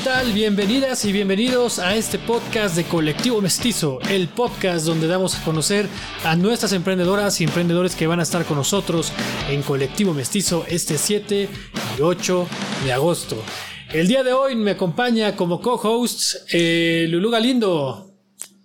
[0.00, 0.32] ¿qué tal?
[0.32, 5.88] Bienvenidas y bienvenidos a este podcast de Colectivo Mestizo, el podcast donde damos a conocer
[6.24, 9.12] a nuestras emprendedoras y emprendedores que van a estar con nosotros
[9.50, 11.48] en Colectivo Mestizo este 7
[11.98, 12.48] y 8
[12.84, 13.42] de agosto.
[13.92, 18.14] El día de hoy me acompaña como co-host eh, Lulu Galindo.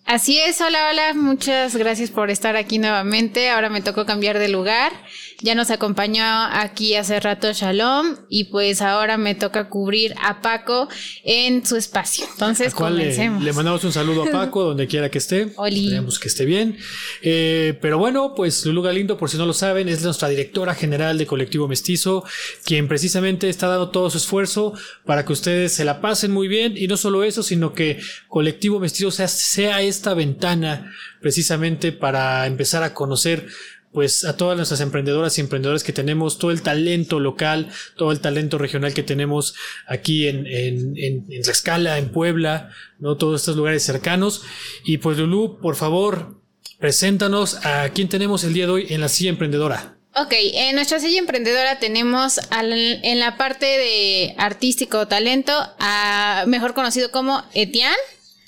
[0.05, 3.49] Así es, hola, hola, muchas gracias por estar aquí nuevamente.
[3.49, 4.93] Ahora me tocó cambiar de lugar.
[5.41, 10.87] Ya nos acompañó aquí hace rato Shalom y pues ahora me toca cubrir a Paco
[11.23, 12.25] en su espacio.
[12.31, 13.43] Entonces, comencemos.
[13.43, 15.41] Le, mandamos un saludo a Paco donde quiera que esté.
[15.41, 16.77] Esperemos que esté bien.
[17.21, 21.17] Eh, pero bueno, pues Lulu Galindo, por si no lo saben, es nuestra directora general
[21.17, 22.23] de Colectivo Mestizo,
[22.63, 24.73] quien precisamente está dando todo su esfuerzo
[25.05, 27.99] para que ustedes se la pasen muy bien y no solo eso, sino que
[28.29, 33.47] Colectivo Mestizo sea, sea esta ventana precisamente para empezar a conocer
[33.95, 38.19] pues a todas nuestras emprendedoras y emprendedores que tenemos, todo el talento local, todo el
[38.19, 39.55] talento regional que tenemos
[39.87, 43.15] aquí en, en, en, en Tlaxcala, en Puebla, ¿no?
[43.15, 44.43] Todos estos lugares cercanos.
[44.83, 46.41] Y pues Lulu, por favor,
[46.77, 49.95] preséntanos a quién tenemos el día de hoy en la silla emprendedora.
[50.13, 56.73] Ok, en nuestra silla emprendedora tenemos al, en la parte de artístico talento, a, mejor
[56.73, 57.95] conocido como Etienne.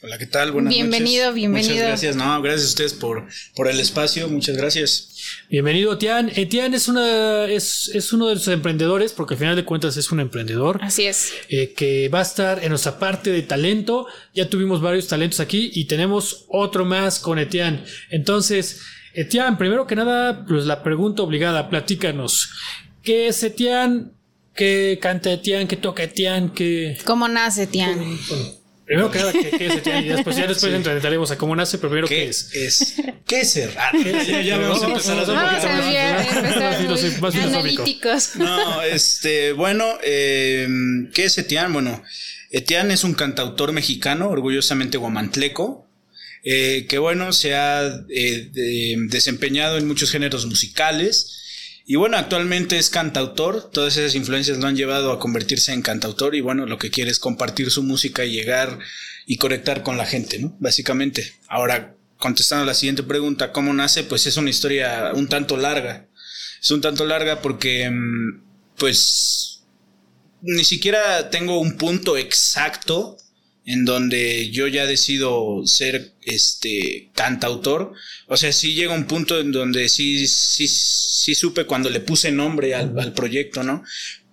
[0.04, 0.52] Hola, ¿qué tal?
[0.52, 1.36] Buenas bienvenido, noches.
[1.36, 2.16] Bienvenido, Muchas gracias.
[2.16, 4.30] No, gracias a ustedes por, por el espacio.
[4.30, 5.10] Muchas gracias.
[5.50, 6.32] Bienvenido, Etienne.
[6.36, 10.12] Etienne es, una, es, es uno de los emprendedores, porque al final de cuentas es
[10.12, 10.80] un emprendedor.
[10.84, 11.34] Así es.
[11.50, 14.06] Eh, que va a estar en nuestra parte de talento.
[14.36, 17.84] Ya tuvimos varios talentos aquí y tenemos otro más con Etienne.
[18.12, 18.82] Entonces,
[19.16, 22.52] Etienne, primero que nada, pues la pregunta obligada, platícanos.
[23.02, 24.12] ¿Qué es Etienne?
[24.54, 25.68] ¿Qué canta Etienne?
[25.68, 26.52] ¿Qué toca Etienne?
[26.54, 27.00] ¿Qué...
[27.04, 27.68] ¿Cómo nace?
[27.74, 28.18] Bueno,
[28.88, 30.06] Primero que nada, ¿qué, qué es Etienne?
[30.06, 30.78] Y después, ya después sí.
[30.78, 32.50] entraremos a cómo nace, pero primero, ¿qué, ¿qué es?
[32.54, 32.94] es?
[33.28, 33.76] ¿Qué es ser?
[33.78, 38.36] Ah, ya, ya vamos a empezar a hacer Vamos a más, más analíticos.
[38.38, 40.70] No, este, bueno, eh,
[41.14, 41.74] ¿qué es Etienne?
[41.74, 42.02] Bueno,
[42.50, 45.86] Etienne es un cantautor mexicano, orgullosamente guamantleco,
[46.46, 51.44] eh, que bueno, se ha eh, de, desempeñado en muchos géneros musicales.
[51.90, 56.36] Y bueno, actualmente es cantautor, todas esas influencias lo han llevado a convertirse en cantautor
[56.36, 58.78] y bueno, lo que quiere es compartir su música y llegar
[59.26, 60.54] y conectar con la gente, ¿no?
[60.60, 61.34] Básicamente.
[61.48, 64.04] Ahora, contestando a la siguiente pregunta, ¿cómo nace?
[64.04, 66.10] Pues es una historia un tanto larga.
[66.62, 67.90] Es un tanto larga porque,
[68.76, 69.64] pues,
[70.42, 73.16] ni siquiera tengo un punto exacto
[73.68, 77.94] en donde yo ya decido ser este cantautor.
[78.28, 82.32] O sea, sí llega un punto en donde sí, sí, sí supe cuando le puse
[82.32, 83.84] nombre al, al, proyecto, ¿no?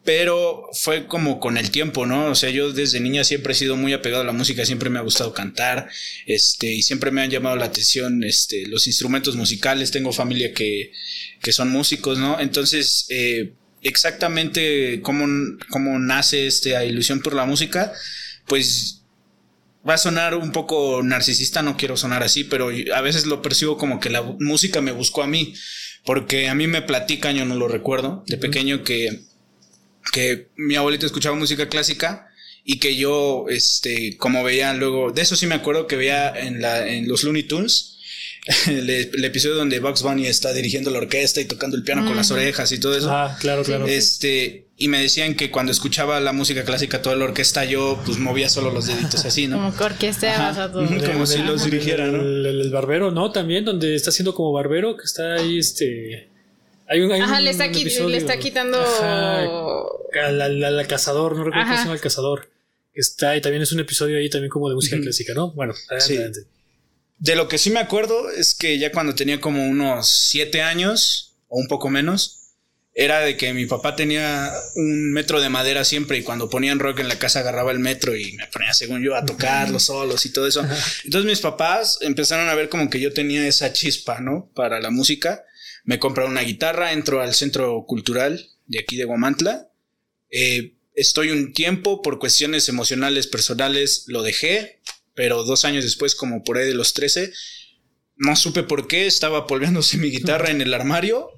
[0.05, 2.27] Pero fue como con el tiempo, ¿no?
[2.27, 5.00] O sea, yo desde niña siempre he sido muy apegado a la música, siempre me
[5.00, 5.89] ha gustado cantar,
[6.27, 9.91] este, y siempre me han llamado la atención, este, los instrumentos musicales.
[9.91, 10.93] Tengo familia que,
[11.43, 12.39] que son músicos, ¿no?
[12.39, 15.27] Entonces, eh, exactamente cómo,
[15.71, 17.93] cómo nace esta ilusión por la música,
[18.47, 19.01] pues
[19.89, 23.77] va a sonar un poco narcisista, no quiero sonar así, pero a veces lo percibo
[23.77, 25.55] como que la música me buscó a mí,
[26.05, 29.21] porque a mí me platican, yo no lo recuerdo, de pequeño que,
[30.12, 32.28] que mi abuelita escuchaba música clásica
[32.65, 36.62] y que yo, este, como veía luego, de eso sí me acuerdo que veía en,
[36.62, 37.99] la, en los Looney Tunes,
[38.66, 42.16] el, el, episodio donde Bugs Bunny está dirigiendo la orquesta y tocando el piano con
[42.16, 43.11] las orejas y todo eso.
[43.11, 43.87] Ah, claro, claro.
[43.87, 48.19] Este, y me decían que cuando escuchaba la música clásica, toda la orquesta, yo pues
[48.19, 49.57] movía solo los deditos así, ¿no?
[49.57, 50.87] Como que orquesteabas a todo.
[50.87, 52.21] Como si los dirigiera, ¿no?
[52.21, 53.31] El, el, el, barbero, ¿no?
[53.31, 56.29] También, donde está haciendo como barbero, que está ahí, este.
[56.89, 58.79] Hay un, hay Ajá, un le, está episodio, le está quitando.
[58.79, 62.51] Al, al, al, cazador, no recuerdo cómo se llama el cazador.
[62.93, 65.03] Está, y también es un episodio ahí también como de música uh -huh.
[65.03, 65.53] clásica, ¿no?
[65.53, 66.17] Bueno, adelante, sí.
[66.17, 66.41] adelante.
[67.19, 71.37] De lo que sí me acuerdo es que ya cuando tenía como unos siete años
[71.49, 72.44] o un poco menos,
[72.94, 77.00] era de que mi papá tenía un metro de madera siempre y cuando ponían rock
[77.00, 80.25] en la casa agarraba el metro y me ponía, según yo, a tocar los solos
[80.27, 80.65] y todo eso.
[81.04, 84.50] Entonces mis papás empezaron a ver como que yo tenía esa chispa, ¿no?
[84.54, 85.44] Para la música.
[85.84, 89.69] Me compraron una guitarra, entro al centro cultural de aquí de Guamantla.
[90.31, 94.80] Eh, estoy un tiempo por cuestiones emocionales, personales, lo dejé
[95.15, 97.33] pero dos años después, como por ahí de los 13,
[98.16, 101.30] no supe por qué, estaba polveándose mi guitarra en el armario.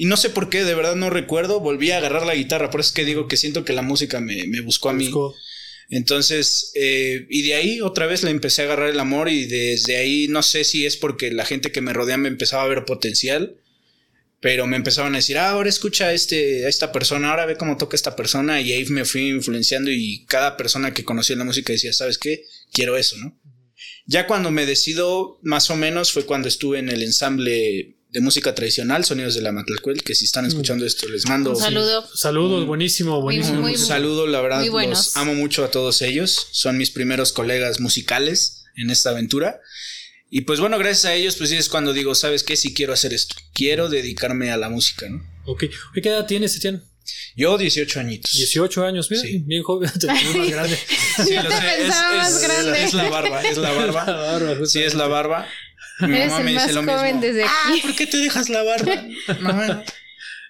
[0.00, 2.80] Y no sé por qué, de verdad no recuerdo, volví a agarrar la guitarra, por
[2.80, 5.04] eso es que digo que siento que la música me, me buscó a mí.
[5.04, 5.34] Buscó.
[5.90, 9.98] Entonces, eh, y de ahí otra vez le empecé a agarrar el amor y desde
[9.98, 12.86] ahí no sé si es porque la gente que me rodea me empezaba a ver
[12.86, 13.58] potencial,
[14.40, 17.58] pero me empezaban a decir, ah, ahora escucha a, este, a esta persona, ahora ve
[17.58, 21.44] cómo toca esta persona y ahí me fui influenciando y cada persona que conocía la
[21.44, 22.46] música decía, ¿sabes qué?
[22.72, 23.38] Quiero eso, ¿no?
[24.06, 28.54] Ya cuando me decido, más o menos, fue cuando estuve en el ensamble de música
[28.54, 32.08] tradicional, Sonidos de la Matlalcuel, que si están escuchando esto les mando un saludo.
[32.14, 33.64] Saludos, buenísimo, buenísimo.
[33.64, 38.64] un saludo, la verdad, los amo mucho a todos ellos, son mis primeros colegas musicales
[38.76, 39.60] en esta aventura.
[40.28, 42.56] Y pues bueno, gracias a ellos, pues es cuando digo, ¿sabes qué?
[42.56, 45.24] Si quiero hacer esto, quiero dedicarme a la música, ¿no?
[45.46, 45.64] Ok,
[45.94, 46.82] ¿qué edad tienes, Etienne?
[47.36, 48.32] Yo 18 añitos.
[48.32, 50.76] 18 años, bien, bien joven, te más grande.
[50.76, 54.04] Sí, lo sé, es, la barba, es la barba.
[54.06, 55.48] la barba sí, es la barba.
[56.00, 57.20] Mi Eres mamá me dice lo mismo.
[57.20, 57.80] Desde ah, aquí.
[57.82, 59.06] Ah, ¿por qué te dejas la barba?
[59.40, 59.84] Mamá.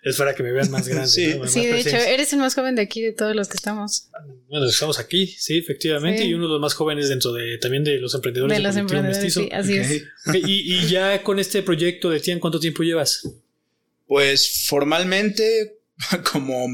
[0.02, 1.08] Es para que me vean más grande.
[1.08, 4.08] Sí, sí de hecho, eres el más joven de aquí de todos los que estamos.
[4.48, 7.98] Bueno, estamos aquí, sí, efectivamente, y uno de los más jóvenes dentro de también de
[7.98, 8.56] los emprendedores.
[8.56, 10.04] De los emprendedores, sí, así es.
[10.32, 13.28] y, y, ya con este proyecto de Tian, ¿cuánto tiempo llevas?
[14.06, 15.80] Pues formalmente
[16.32, 16.66] como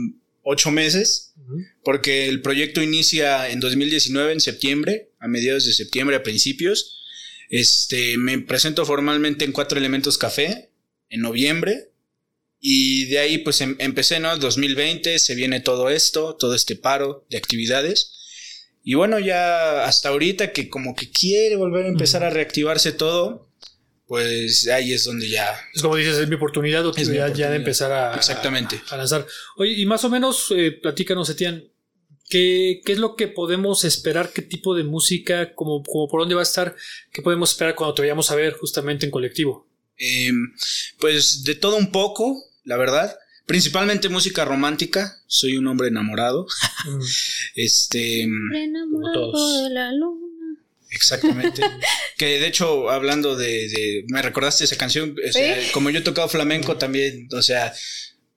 [0.42, 1.34] ocho meses,
[1.82, 7.02] porque el proyecto inicia en 2019, en septiembre, a mediados de septiembre, a principios.
[7.48, 10.70] Este, me presento formalmente en Cuatro Elementos Café
[11.08, 11.90] en noviembre.
[12.58, 14.36] Y de ahí pues em, empecé, ¿no?
[14.36, 18.12] 2020 se viene todo esto, todo este paro de actividades.
[18.82, 23.50] Y bueno, ya hasta ahorita que como que quiere volver a empezar a reactivarse todo,
[24.06, 25.60] pues ahí es donde ya.
[25.74, 26.84] Es como dices, es mi oportunidad,
[27.34, 28.80] ya, de empezar a, Exactamente.
[28.90, 29.26] A, lanzar.
[29.56, 31.68] Oye, y más o menos, eh, platícanos, Etienne,
[32.28, 34.32] ¿qué, ¿qué es lo que podemos esperar?
[34.32, 35.54] ¿Qué tipo de música?
[35.54, 36.74] Como, como por dónde va a estar?
[37.12, 39.66] ¿Qué podemos esperar cuando te vayamos a ver justamente en colectivo?
[39.98, 40.52] Em,
[40.98, 43.16] pues de todo un poco, la verdad.
[43.46, 45.22] Principalmente música romántica.
[45.26, 46.46] Soy un hombre enamorado.
[46.86, 47.00] Mm.
[47.56, 48.22] este.
[48.22, 50.26] Enamorado de la luna.
[50.90, 51.62] Exactamente.
[52.16, 55.16] que de hecho, hablando de, me recordaste esa canción,
[55.72, 57.72] como yo he tocado flamenco también, o sea,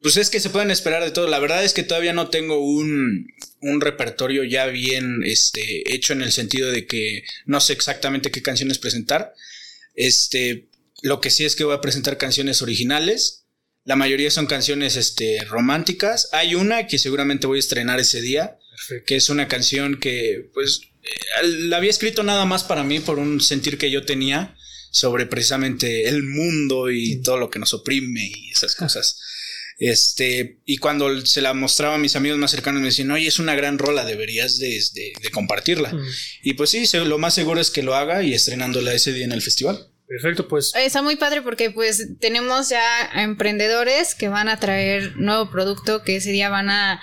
[0.02, 1.28] pues es que se pueden esperar de todo.
[1.28, 3.28] La verdad es que todavía no tengo un,
[3.62, 8.42] un repertorio ya bien este, hecho en el sentido de que no sé exactamente qué
[8.42, 9.34] canciones presentar.
[9.96, 10.70] Este,
[11.02, 13.46] lo que sí es que voy a presentar canciones originales.
[13.84, 16.30] La mayoría son canciones este, románticas.
[16.32, 18.58] Hay una que seguramente voy a estrenar ese día,
[19.06, 20.82] que es una canción que, pues,
[21.44, 24.56] la había escrito nada más para mí por un sentir que yo tenía
[24.92, 29.20] sobre precisamente el mundo y todo lo que nos oprime y esas cosas.
[29.80, 33.40] Este, y cuando se la mostraba a mis amigos más cercanos me decían, oye, es
[33.40, 34.80] una gran rola, deberías de,
[35.32, 35.94] compartirla.
[36.44, 39.32] Y pues sí, lo más seguro es que lo haga y estrenándola ese día en
[39.32, 39.88] el festival.
[40.06, 40.74] Perfecto, pues.
[40.76, 42.84] Está muy padre porque pues tenemos ya
[43.16, 47.00] emprendedores que van a traer nuevo producto que ese día van a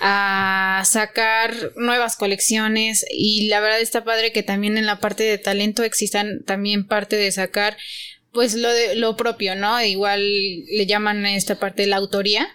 [0.00, 5.38] a sacar nuevas colecciones y la verdad está padre que también en la parte de
[5.38, 7.76] talento existan también parte de sacar
[8.32, 9.82] pues lo de lo propio, ¿no?
[9.82, 10.22] Igual
[10.64, 12.48] le llaman a esta parte de la autoría.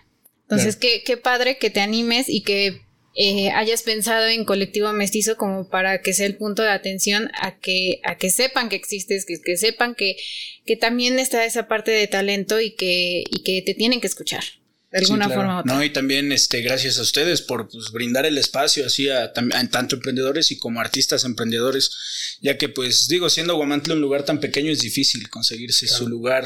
[0.43, 2.81] Entonces, qué, qué padre que te animes y que
[3.15, 7.57] eh, hayas pensado en colectivo mestizo como para que sea el punto de atención a
[7.59, 10.15] que, a que sepan que existes, que, que sepan que,
[10.65, 14.43] que también está esa parte de talento y que, y que te tienen que escuchar
[14.93, 15.73] de alguna forma otra.
[15.73, 19.95] No, y también este, gracias a ustedes por pues, brindar el espacio así a, tanto
[19.95, 24.71] emprendedores y como artistas emprendedores, ya que pues digo, siendo Guamantle un lugar tan pequeño
[24.71, 26.45] es difícil conseguirse su lugar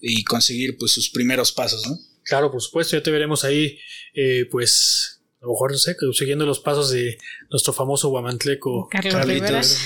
[0.00, 1.98] y conseguir pues sus primeros pasos, ¿no?
[2.24, 3.78] Claro, por supuesto, ya te veremos ahí,
[4.14, 7.18] eh, pues a lo mejor, no sé, siguiendo los pasos de
[7.50, 9.76] nuestro famoso guamantleco Carlos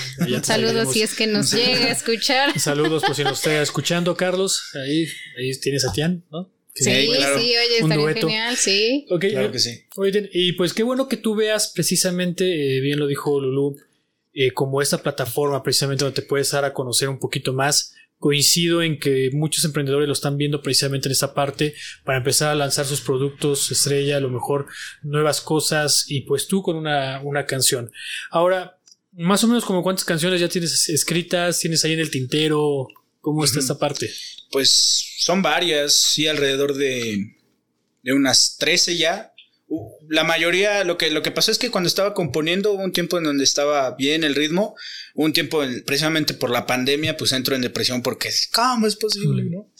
[0.43, 2.57] Saludos si es que nos llega a escuchar.
[2.57, 4.61] Saludos por si nos está escuchando, Carlos.
[4.75, 5.07] Ahí,
[5.37, 6.56] ahí tienes a Tian, ¿no?
[6.79, 9.05] Sí, sí, oye, estaría genial, sí.
[9.07, 9.85] claro que sí.
[9.95, 12.45] Oye, y pues qué bueno que tú veas precisamente,
[12.77, 13.75] eh, bien lo dijo Lulu,
[14.33, 17.95] eh, como esta plataforma precisamente donde te puedes dar a conocer un poquito más.
[18.19, 22.55] Coincido en que muchos emprendedores lo están viendo precisamente en esta parte para empezar a
[22.55, 24.67] lanzar sus productos estrella, a lo mejor
[25.03, 27.91] nuevas cosas y pues tú con una, una canción.
[28.31, 28.79] Ahora,
[29.11, 32.87] más o menos como cuántas canciones ya tienes escritas, tienes ahí en el tintero,
[33.21, 34.09] ¿cómo está esta parte?
[34.51, 37.35] Pues son varias, sí, alrededor de,
[38.03, 39.33] de unas 13 ya.
[40.07, 43.17] La mayoría, lo que, lo que pasó es que cuando estaba componiendo hubo un tiempo
[43.17, 44.75] en donde estaba bien el ritmo,
[45.13, 49.43] un tiempo precisamente por la pandemia, pues entro en depresión porque ¿cómo es posible?
[49.43, 49.51] Mm.
[49.51, 49.73] ¿no?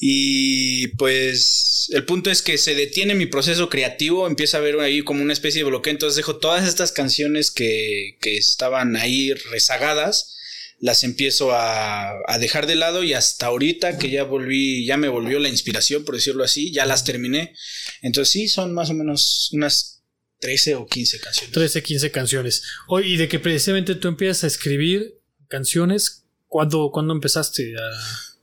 [0.00, 5.02] Y pues el punto es que se detiene mi proceso creativo, empieza a ver ahí
[5.02, 10.34] como una especie de bloqueo, entonces dejo todas estas canciones que, que estaban ahí rezagadas
[10.80, 15.38] las empiezo a, dejar de lado y hasta ahorita que ya volví, ya me volvió
[15.38, 17.54] la inspiración, por decirlo así, ya las terminé.
[18.02, 20.02] Entonces sí, son más o menos unas
[20.40, 21.52] 13 o 15 canciones.
[21.52, 22.62] 13, 15 canciones.
[22.88, 28.34] Oye, y de que precisamente tú empiezas a escribir canciones, ¿cuándo, empezaste a...?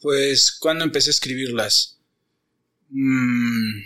[0.00, 1.98] pues, ¿cuándo empecé a escribirlas?
[2.90, 3.82] Mm,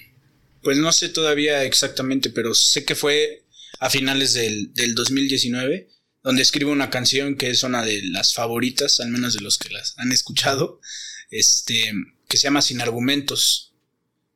[0.62, 3.44] pues no sé todavía exactamente, pero sé que fue
[3.80, 5.88] a finales del, del 2019
[6.22, 9.70] donde escribo una canción que es una de las favoritas, al menos de los que
[9.70, 10.80] las han escuchado,
[11.30, 11.92] este,
[12.28, 13.74] que se llama Sin Argumentos.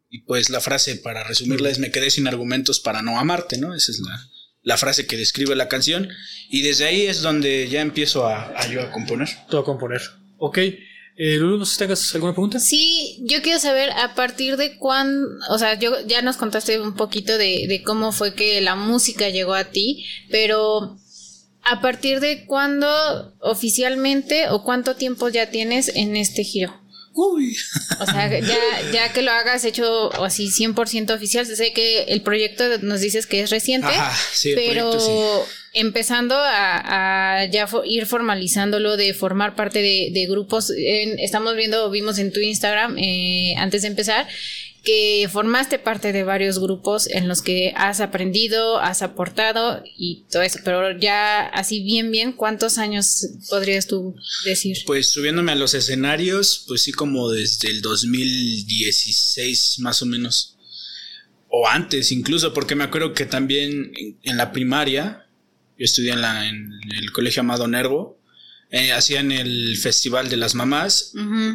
[0.08, 3.74] Y pues la frase, para resumirla, es me quedé sin argumentos para no amarte, ¿no?
[3.74, 4.28] Esa es la,
[4.62, 6.08] la frase que describe la canción.
[6.50, 9.28] Y desde ahí es donde ya empiezo a, yo a componer.
[9.48, 10.02] Todo a componer.
[10.36, 10.58] Ok.
[10.58, 12.58] Eh, Lulu, no sé si tengas alguna pregunta.
[12.58, 16.94] Sí, yo quiero saber a partir de cuándo, o sea, yo ya nos contaste un
[16.94, 20.98] poquito de, de cómo fue que la música llegó a ti, pero
[21.64, 26.82] a partir de cuándo oficialmente o cuánto tiempo ya tienes en este giro.
[27.14, 27.54] Uy.
[28.00, 28.58] O sea, ya,
[28.92, 33.42] ya que lo hagas hecho así 100% oficial, sé que el proyecto nos dices que
[33.42, 33.92] es reciente,
[34.54, 42.32] pero empezando a, ya ir formalizándolo de formar parte de, grupos, estamos viendo, vimos en
[42.32, 44.26] tu Instagram eh, antes de empezar,
[44.82, 50.42] que formaste parte de varios grupos en los que has aprendido, has aportado y todo
[50.42, 54.78] eso, pero ya así bien, bien, ¿cuántos años podrías tú decir?
[54.86, 60.56] Pues subiéndome a los escenarios, pues sí como desde el 2016 más o menos,
[61.48, 65.26] o antes incluso, porque me acuerdo que también en la primaria,
[65.78, 68.18] yo estudié en, la, en el colegio Amado Nervo,
[68.70, 71.12] eh, hacían el Festival de las Mamás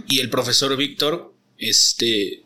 [0.07, 2.43] y el profesor Víctor, este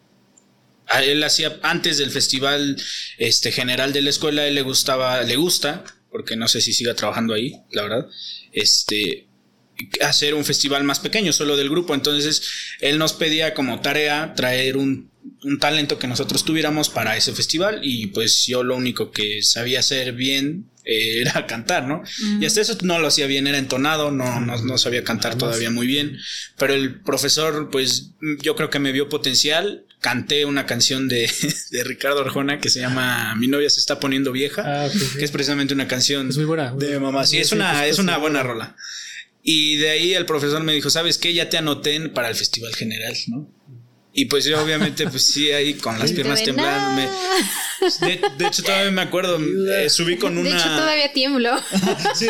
[1.00, 2.76] él hacía antes del festival
[3.18, 6.94] este general de la escuela, él le gustaba, le gusta, porque no sé si siga
[6.94, 8.08] trabajando ahí, la verdad,
[8.52, 9.28] este
[10.02, 11.94] hacer un festival más pequeño, solo del grupo.
[11.94, 12.44] Entonces,
[12.80, 15.10] él nos pedía como tarea traer un,
[15.44, 19.80] un, talento que nosotros tuviéramos para ese festival y pues yo lo único que sabía
[19.80, 22.04] hacer bien eh, era cantar, ¿no?
[22.40, 25.72] Y hasta eso no lo hacía bien, era entonado, no, no, no sabía cantar todavía
[25.72, 26.18] muy bien,
[26.58, 31.32] pero el profesor pues yo creo que me vio potencial canté una canción de,
[31.72, 35.32] de, Ricardo Arjona que se llama Mi novia se está poniendo vieja, ah, que es
[35.32, 37.26] precisamente una canción de mamá.
[37.26, 38.76] Sí, es una, es una buena rola.
[39.44, 41.34] Y de ahí el profesor me dijo, ¿sabes qué?
[41.34, 43.50] Ya te anoté para el Festival General, ¿no?
[44.14, 47.02] Y pues yo obviamente, pues sí, ahí con las piernas temblando.
[48.02, 49.40] de, hecho, todavía me acuerdo,
[49.74, 50.50] eh, subí con una...
[50.50, 51.58] De hecho, todavía tiemblo.
[52.16, 52.28] sí,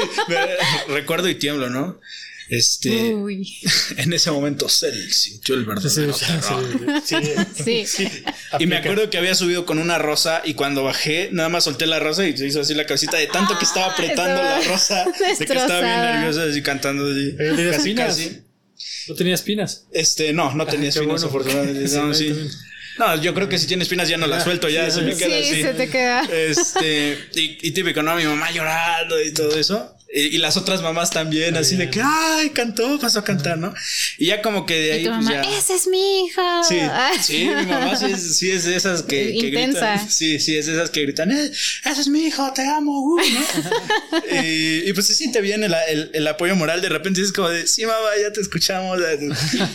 [0.89, 1.99] recuerdo y tiemblo, ¿no?
[2.51, 3.15] Este,
[3.97, 8.07] en ese momento Cell sintió el verdadero sí, sí,
[8.59, 11.87] Y me acuerdo que había subido con una rosa y cuando bajé, nada más solté
[11.87, 14.59] la rosa y se hizo así la cabecita de tanto que estaba ah, apretando la
[14.63, 15.05] rosa,
[15.39, 17.37] de que estaba bien nerviosa así cantando así.
[17.71, 18.41] Casi, casi.
[19.07, 19.87] ¿No tenía espinas?
[19.93, 21.89] Este, no, no tenía espinas, afortunadamente.
[21.95, 22.35] no, sí.
[22.99, 25.39] No, yo creo que si tiene espinas ya no la suelto, ya se me queda
[25.39, 25.61] así.
[25.61, 26.23] se te queda.
[26.29, 28.13] Este, y, y típico, ¿no?
[28.17, 29.95] Mi mamá llorando y todo eso.
[30.13, 33.73] Y, las otras mamás también, así de que, ay, cantó, pasó a cantar, ¿no?
[34.17, 35.05] Y ya como que de ahí.
[35.05, 35.41] Pues ya...
[35.41, 36.63] ese es mi hija.
[36.63, 36.79] Sí,
[37.21, 40.09] sí, mi mamá sí es, sí es de esas que, que gritan.
[40.09, 41.51] Sí, sí, es de esas que gritan, eh,
[41.85, 44.41] ese es mi hijo, te amo, uh", ¿no?
[44.43, 46.81] y, y, pues se siente bien el, el, el, apoyo moral.
[46.81, 48.99] De repente es como de, sí, mamá, ya te escuchamos.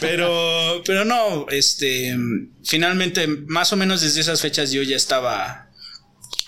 [0.00, 2.14] Pero, pero no, este,
[2.62, 5.65] finalmente, más o menos desde esas fechas yo ya estaba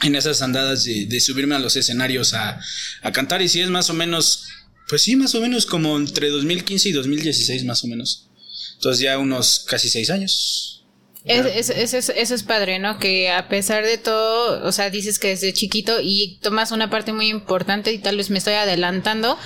[0.03, 2.61] en esas andadas de, subirme a los escenarios a,
[3.13, 3.43] cantar.
[3.43, 4.45] Y si es más o menos,
[4.89, 8.29] pues sí, más o menos como entre 2015 y 2016, más o menos.
[8.75, 10.78] Entonces ya unos casi seis años.
[11.25, 12.99] Eso es padre, ¿no?
[12.99, 17.13] Que a pesar de todo, o sea, dices que desde chiquito y tomas una parte
[17.13, 19.39] muy importante y tal vez me estoy adelantando,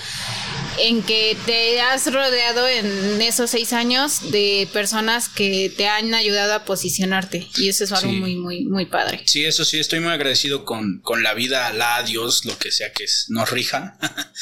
[0.79, 6.55] en que te has rodeado en esos seis años de personas que te han ayudado
[6.55, 9.23] a posicionarte y eso es algo muy, muy, muy padre.
[9.27, 12.93] Sí, eso sí, estoy muy agradecido con, con la vida, la Dios, lo que sea
[12.93, 13.99] que nos rija.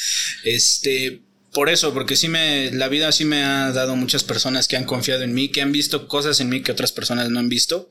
[0.43, 1.21] este,
[1.53, 4.85] por eso, porque sí me, la vida sí me ha dado muchas personas que han
[4.85, 7.89] confiado en mí, que han visto cosas en mí que otras personas no han visto.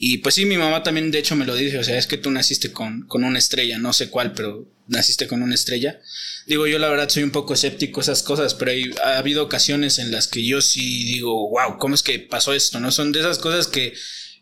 [0.00, 2.18] Y pues sí, mi mamá también de hecho me lo dice, o sea, es que
[2.18, 6.00] tú naciste con, con una estrella, no sé cuál, pero naciste con una estrella.
[6.46, 8.72] Digo, yo la verdad soy un poco escéptico esas cosas, pero
[9.04, 12.78] ha habido ocasiones en las que yo sí digo, wow, ¿cómo es que pasó esto?
[12.80, 12.92] ¿No?
[12.92, 13.92] Son de esas cosas que,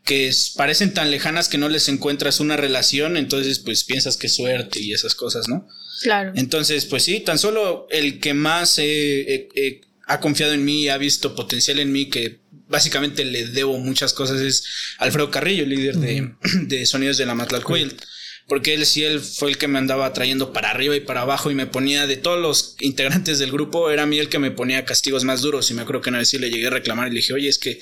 [0.07, 4.81] que parecen tan lejanas que no les encuentras una relación, entonces pues piensas que suerte
[4.81, 5.69] y esas cosas, ¿no?
[6.03, 6.33] Claro.
[6.37, 8.81] Entonces, pues sí, tan solo el que más
[10.07, 14.13] ha confiado en mí y ha visto potencial en mí, que básicamente le debo muchas
[14.13, 14.65] cosas, es
[14.99, 16.35] Alfredo Carrillo, líder de,
[16.67, 17.97] de Sonidos de la Matlalcoyl
[18.47, 21.51] porque él sí, él fue el que me andaba trayendo para arriba y para abajo
[21.51, 24.53] y me ponía de todos los integrantes del grupo, era a mí el que me
[24.53, 27.09] ponía castigos más duros y me acuerdo que una vez sí le llegué a reclamar
[27.09, 27.81] y le dije, oye, es que,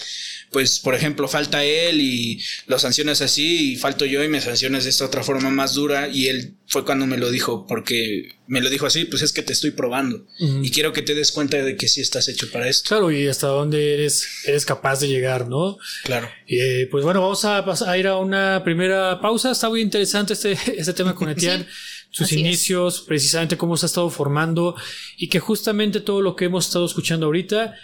[0.55, 4.85] pues, por ejemplo, falta él y lo sancionas así y falto yo y me sancionas
[4.85, 8.61] de esta otra forma más dura y él fue cuando me lo dijo, porque me
[8.61, 11.57] lo dijo así, pues es que te estoy probando y quiero que te des cuenta
[11.57, 12.87] de que sí estás hecho para esto.
[12.87, 15.77] Claro, y hasta dónde eres, eres capaz de llegar, ¿no?
[16.05, 16.31] Claro.
[16.47, 19.51] Eh, pues bueno, vamos a, a, ir a una primera pausa.
[19.51, 21.67] Está muy interesante este, este tema con Etienne.
[22.11, 24.77] sus inicios, precisamente cómo se ha estado formando
[25.17, 27.75] y que justamente todo lo que hemos estado escuchando ahorita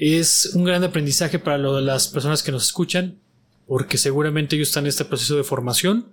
[0.00, 3.18] es un gran aprendizaje para las personas que nos escuchan,
[3.66, 6.12] porque seguramente ellos están en este proceso de formación.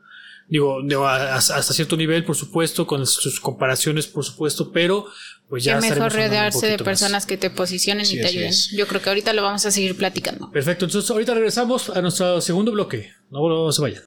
[0.50, 5.06] Digo, hasta cierto nivel, por supuesto, con sus comparaciones, por supuesto, pero
[5.50, 5.78] pues ya.
[5.78, 8.54] Es mejor rodearse de personas que te posicionen y te ayuden.
[8.76, 10.52] Yo creo que ahorita lo vamos a seguir platicando.
[10.52, 13.12] Perfecto, entonces ahorita regresamos a nuestro segundo bloque.
[13.30, 14.04] No, se vayan.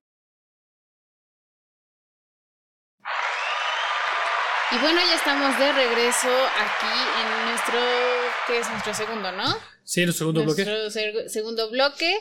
[4.72, 6.86] Y bueno, ya estamos de regreso aquí
[7.20, 7.80] en nuestro,
[8.46, 9.56] ¿qué es nuestro segundo, no?
[9.82, 10.64] Sí, nuestro segundo bloque.
[10.64, 12.16] Nuestro segundo bloque.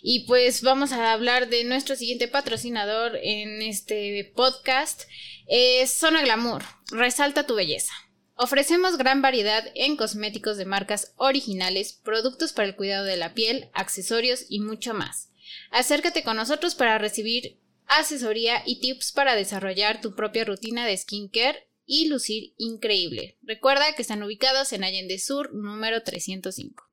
[0.00, 5.08] Y pues vamos a hablar de nuestro siguiente patrocinador en este podcast.
[5.48, 6.62] Es Zona Glamour.
[6.92, 7.92] Resalta tu belleza.
[8.36, 13.70] Ofrecemos gran variedad en cosméticos de marcas originales, productos para el cuidado de la piel,
[13.74, 15.30] accesorios y mucho más.
[15.72, 21.68] Acércate con nosotros para recibir asesoría y tips para desarrollar tu propia rutina de skincare
[21.88, 23.38] y lucir increíble.
[23.42, 26.84] Recuerda que están ubicados en Allende Sur número 305.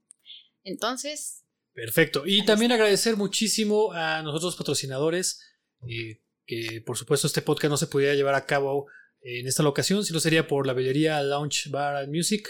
[0.64, 2.24] Entonces, Perfecto.
[2.25, 5.42] Y también agradecer muchísimo a nosotros patrocinadores,
[5.86, 8.88] eh, que por supuesto este podcast no se pudiera llevar a cabo
[9.22, 12.48] en esta locación, sino sería por la bellería Lounge Bar and Music,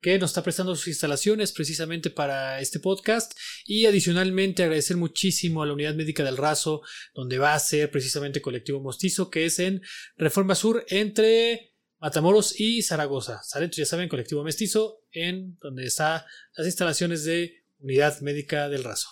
[0.00, 3.36] que nos está prestando sus instalaciones precisamente para este podcast.
[3.66, 6.82] Y adicionalmente agradecer muchísimo a la Unidad Médica del Razo,
[7.14, 9.82] donde va a ser precisamente Colectivo Mostizo, que es en
[10.16, 13.42] Reforma Sur entre Matamoros y Zaragoza.
[13.42, 13.70] ¿Sale?
[13.72, 16.22] Ya saben, Colectivo Mestizo, en donde están
[16.56, 19.08] las instalaciones de Unidad Médica del Razo.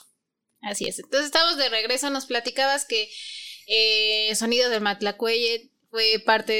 [0.60, 0.98] Así es.
[0.98, 2.10] Entonces estamos de regreso.
[2.10, 3.10] Nos platicabas que
[3.66, 6.52] eh, Sonidos del Matlacuelle fue parte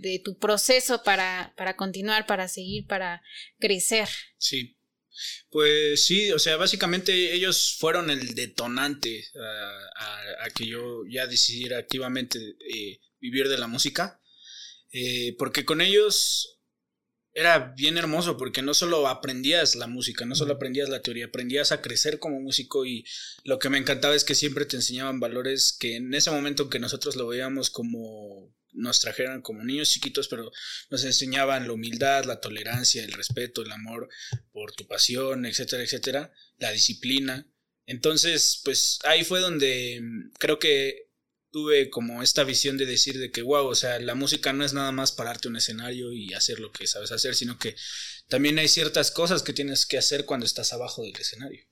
[0.00, 3.22] de, tu proceso para, para, continuar, para seguir, para
[3.58, 4.08] crecer.
[4.38, 4.76] Sí.
[5.50, 9.24] Pues sí, o sea, básicamente ellos fueron el detonante
[9.98, 14.19] a, que yo ya decidiera activamente eh, vivir de la música.
[14.92, 16.60] Eh, porque con ellos
[17.32, 21.70] era bien hermoso porque no solo aprendías la música, no solo aprendías la teoría, aprendías
[21.72, 23.04] a crecer como músico y
[23.44, 26.80] lo que me encantaba es que siempre te enseñaban valores que en ese momento que
[26.80, 30.50] nosotros lo veíamos como nos trajeran como niños chiquitos, pero
[30.90, 34.08] nos enseñaban la humildad, la tolerancia, el respeto, el amor
[34.52, 37.46] por tu pasión, etcétera, etcétera, la disciplina.
[37.86, 40.00] Entonces, pues ahí fue donde
[40.38, 41.09] creo que
[41.50, 44.72] tuve como esta visión de decir de que, wow, o sea, la música no es
[44.72, 47.74] nada más pararte un escenario y hacer lo que sabes hacer, sino que
[48.28, 51.64] también hay ciertas cosas que tienes que hacer cuando estás abajo del escenario.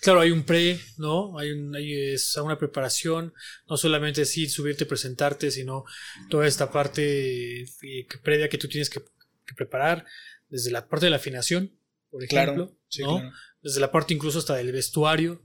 [0.00, 1.38] Claro, hay un pre, ¿no?
[1.38, 3.32] Hay, un, hay una preparación,
[3.68, 5.84] no solamente decir subirte, presentarte, sino
[6.30, 9.02] toda esta parte eh, previa que tú tienes que,
[9.56, 10.04] preparar,
[10.48, 11.78] desde la parte de la afinación,
[12.10, 13.32] por ejemplo, ¿no?
[13.62, 15.42] Desde la parte incluso hasta del vestuario,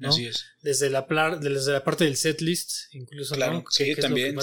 [0.00, 0.44] Así es.
[0.62, 1.06] Desde la,
[1.40, 3.34] desde la parte del setlist, incluso.
[3.34, 4.36] Claro, sí, también.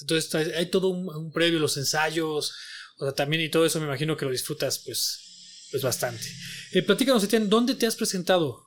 [0.00, 2.54] entonces hay todo un, previo, los ensayos,
[2.98, 6.24] o sea, también y todo eso me imagino que lo disfrutas pues, pues bastante.
[6.72, 8.66] Eh, platícanos, Etienne, ¿dónde te has presentado?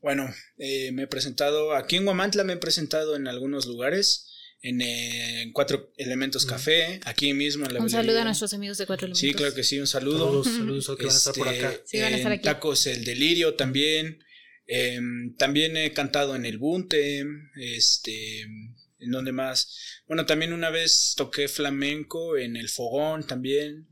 [0.00, 4.24] Bueno, eh, me he presentado, aquí en Guamantla me he presentado en algunos lugares.
[4.60, 8.86] En, eh, Cuatro Elementos Café, aquí mismo en la Un saludo a nuestros amigos de
[8.86, 9.20] Cuatro Elementos.
[9.20, 10.42] Sí, claro que sí, un saludo.
[10.42, 11.80] Saludos, saludos que van a estar por este, acá.
[11.84, 12.42] Sí, van a estar aquí.
[12.42, 14.24] Tacos El Delirio también.
[14.70, 17.24] Em, también he cantado en el Bunte,
[17.56, 20.02] este, en donde más.
[20.06, 23.88] Bueno, también una vez toqué flamenco en el Fogón también.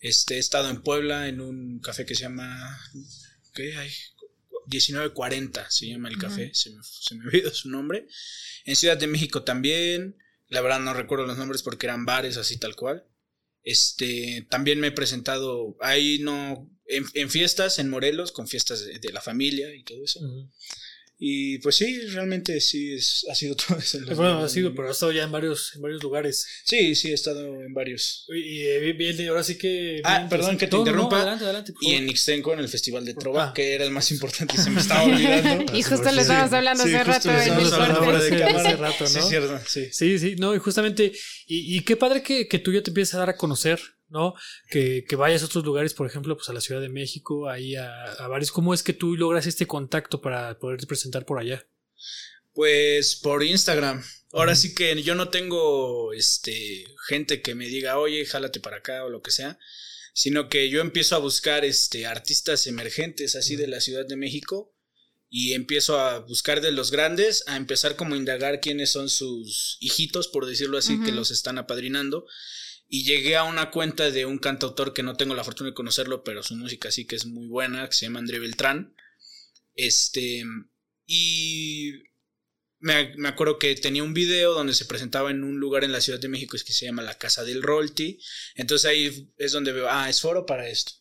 [0.00, 2.80] Este, he estado en Puebla en un café que se llama,
[3.54, 3.90] ¿qué hay?
[4.66, 8.06] 1940 se llama el café, se, me, se me olvidó su nombre.
[8.64, 10.16] En Ciudad de México también,
[10.48, 13.06] la verdad no recuerdo los nombres porque eran bares así tal cual.
[13.62, 19.20] Este, también me he presentado, ahí no, en, fiestas en Morelos, con fiestas de, la
[19.20, 20.20] familia y todo eso.
[21.16, 23.98] Y pues sí, realmente sí es, ha sido todo eso.
[24.16, 26.46] Bueno, ha sido, pero ha estado ya en varios, en varios lugares.
[26.64, 28.26] Sí, sí, he estado en varios.
[28.28, 30.00] Y, eh, bien, ahora sí que.
[30.04, 31.16] Ah, perdón que te interrumpa.
[31.16, 33.52] adelante, adelante, y en Ixtenco, en el Festival de Trova, ah.
[33.54, 35.76] que era el más importante y se me estaba olvidando.
[35.76, 37.30] y justo le estábamos hablando hace rato.
[37.30, 39.08] hace rato, ¿no?
[39.08, 39.88] Sí, cierto, sí.
[39.92, 41.12] Sí, sí, no, y justamente.
[41.46, 43.80] Y, y qué padre que, que tú ya te empieces a dar a conocer
[44.14, 44.34] ¿no?
[44.70, 48.04] Que, vayas a otros lugares, por ejemplo, pues a la Ciudad de México, ahí a,
[48.12, 48.52] a varios.
[48.52, 51.66] ¿Cómo es que tú logras este contacto para poderte presentar por allá?
[52.54, 54.02] Pues por Instagram.
[54.32, 59.04] Ahora sí que yo no tengo este gente que me diga, oye, jálate para acá
[59.04, 59.58] o lo que sea.
[60.14, 64.72] Sino que yo empiezo a buscar este artistas emergentes así de la Ciudad de México.
[65.28, 69.78] Y empiezo a buscar de los grandes, a empezar como a indagar quiénes son sus
[69.80, 72.24] hijitos, por decirlo así, que los están apadrinando
[72.94, 76.22] y llegué a una cuenta de un cantautor que no tengo la fortuna de conocerlo,
[76.22, 78.94] pero su música sí que es muy buena, que se llama André Beltrán.
[79.74, 80.44] Este,
[81.04, 81.90] y
[82.78, 86.20] me, acuerdo que tenía un video donde se presentaba en un lugar en la Ciudad
[86.20, 88.20] de México, que se llama la Casa del Rolti.
[88.54, 90.92] Entonces ahí es donde veo, ah, es foro para esto.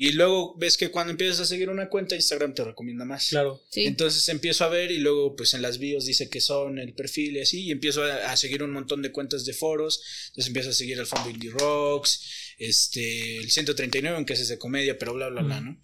[0.00, 3.30] Y luego ves que cuando empiezas a seguir una cuenta, Instagram te recomienda más.
[3.30, 3.60] Claro.
[3.74, 7.36] Entonces empiezo a ver y luego pues en las bios dice que son el perfil
[7.36, 10.00] y así, y empiezo a, seguir un montón de cuentas de foros.
[10.28, 14.96] Entonces empiezo a seguir el fondo Indie Rocks, este, el 139, aunque es de comedia,
[14.96, 15.82] pero bla, bla, bla, ¿no?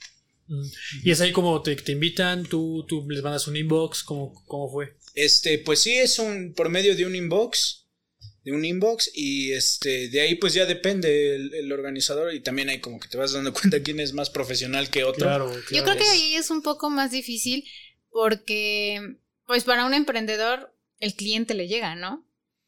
[1.02, 4.70] Y es ahí como te, te invitan, tú, tú les mandas un inbox, ¿cómo, ¿cómo
[4.70, 4.96] fue?
[5.14, 7.83] Este, pues sí, es un por medio de un inbox
[8.44, 12.78] de un inbox y este de ahí pues ya depende el, organizador y también hay
[12.78, 15.26] como que te vas dando cuenta quién es más profesional que otro.
[15.26, 17.64] Claro, Yo creo que ahí es un poco más difícil
[18.10, 22.26] porque pues para un emprendedor el cliente le llega, ¿no?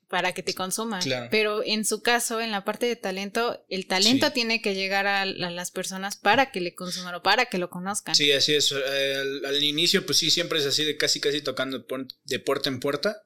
[0.09, 1.01] Para que te consuma.
[1.31, 5.27] Pero en su caso, en la parte de talento, el talento tiene que llegar a,
[5.27, 8.15] las personas para que le consuman o para que lo conozcan.
[8.15, 8.73] Sí, así es.
[8.73, 11.85] al, inicio, pues sí, siempre es así de casi, casi tocando
[12.25, 13.25] de puerta en puerta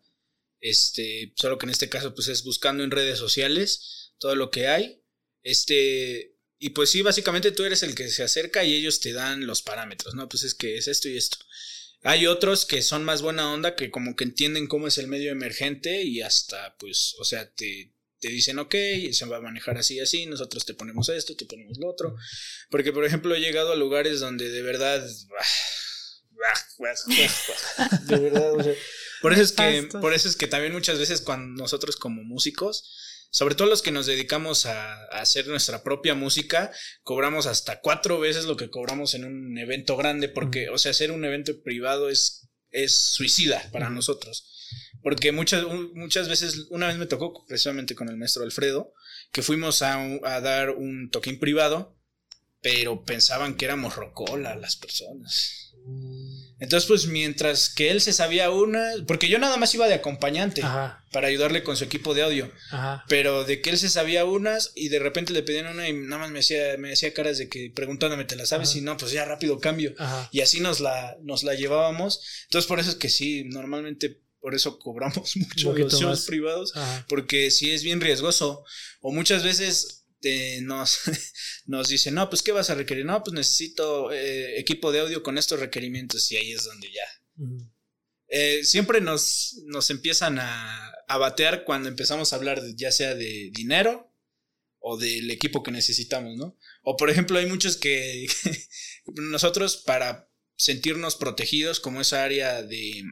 [0.60, 4.68] este, solo que en este caso pues es buscando en redes sociales todo lo que
[4.68, 5.02] hay.
[5.42, 9.46] Este, y pues sí, básicamente tú eres el que se acerca y ellos te dan
[9.46, 10.28] los parámetros, ¿no?
[10.28, 11.38] Pues es que es esto y esto.
[12.02, 15.32] Hay otros que son más buena onda, que como que entienden cómo es el medio
[15.32, 18.74] emergente y hasta, pues, o sea, te, te dicen, ok,
[19.12, 22.16] se va a manejar así y así, nosotros te ponemos esto, te ponemos lo otro.
[22.70, 25.06] Porque, por ejemplo, he llegado a lugares donde de verdad...
[28.06, 28.74] De verdad, o sea,
[29.22, 33.28] por eso es que, por eso es que también muchas veces cuando nosotros como músicos,
[33.30, 38.44] sobre todo los que nos dedicamos a, hacer nuestra propia música, cobramos hasta cuatro veces
[38.44, 42.48] lo que cobramos en un evento grande, porque, o sea, hacer un evento privado es,
[42.70, 44.46] es suicida para nosotros.
[45.02, 48.92] Porque muchas, muchas veces, una vez me tocó precisamente con el maestro Alfredo,
[49.32, 51.96] que fuimos a, a dar un toquín privado,
[52.60, 55.72] pero pensaban que éramos rocola las personas.
[55.86, 56.49] Mm.
[56.60, 60.60] Entonces, pues mientras que él se sabía una, porque yo nada más iba de acompañante
[61.10, 62.52] para ayudarle con su equipo de audio,
[63.08, 66.18] pero de que él se sabía unas y de repente le pedían una y nada
[66.22, 68.76] más me hacía, me hacía caras de que preguntándome, ¿te la sabes?
[68.76, 69.94] Y no, pues ya rápido cambio.
[70.32, 72.20] Y así nos la, nos la llevábamos.
[72.44, 76.72] Entonces, por eso es que sí, normalmente por eso cobramos mucho los shows privados,
[77.08, 78.64] porque sí es bien riesgoso.
[79.00, 79.99] O muchas veces
[80.62, 80.98] nos,
[81.66, 83.04] nos dice, no, pues ¿qué vas a requerir?
[83.04, 87.46] No, pues necesito eh, equipo de audio con estos requerimientos y ahí es donde ya.
[88.28, 93.50] Eh, siempre nos, nos empiezan a, a, batear cuando empezamos a hablar ya sea de
[93.52, 94.14] dinero
[94.78, 96.56] o del equipo que necesitamos, ¿no?
[96.82, 98.26] O por ejemplo hay muchos que
[99.14, 103.02] nosotros para sentirnos protegidos como esa área de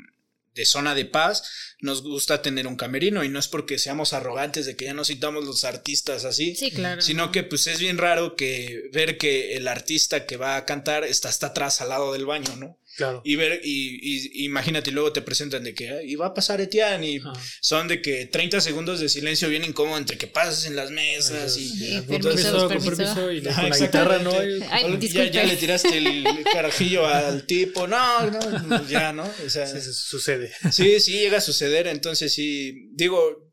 [0.59, 1.45] de zona de paz,
[1.81, 5.05] nos gusta tener un camerino y no es porque seamos arrogantes de que ya no
[5.05, 7.01] citamos los artistas así, sí, claro.
[7.01, 11.05] sino que pues es bien raro que ver que el artista que va a cantar
[11.05, 12.77] está hasta atrás al lado del baño, ¿no?
[13.25, 17.05] Y ver, y, imagínate, y luego te presentan de que, y va a pasar Etienne,
[17.05, 17.21] y
[17.61, 21.57] son de que 30 segundos de silencio bien incómodo entre que pasas en las mesas
[21.59, 22.01] y.
[22.03, 24.33] permiso, con permiso, y con la guitarra, ¿no?
[24.33, 29.31] ya, le tiraste el carajillo al tipo, no, no, ya, ¿no?
[29.45, 30.53] O sea, sí, sucede.
[30.73, 33.49] Sí, sí, llega a suceder, entonces sí, digo,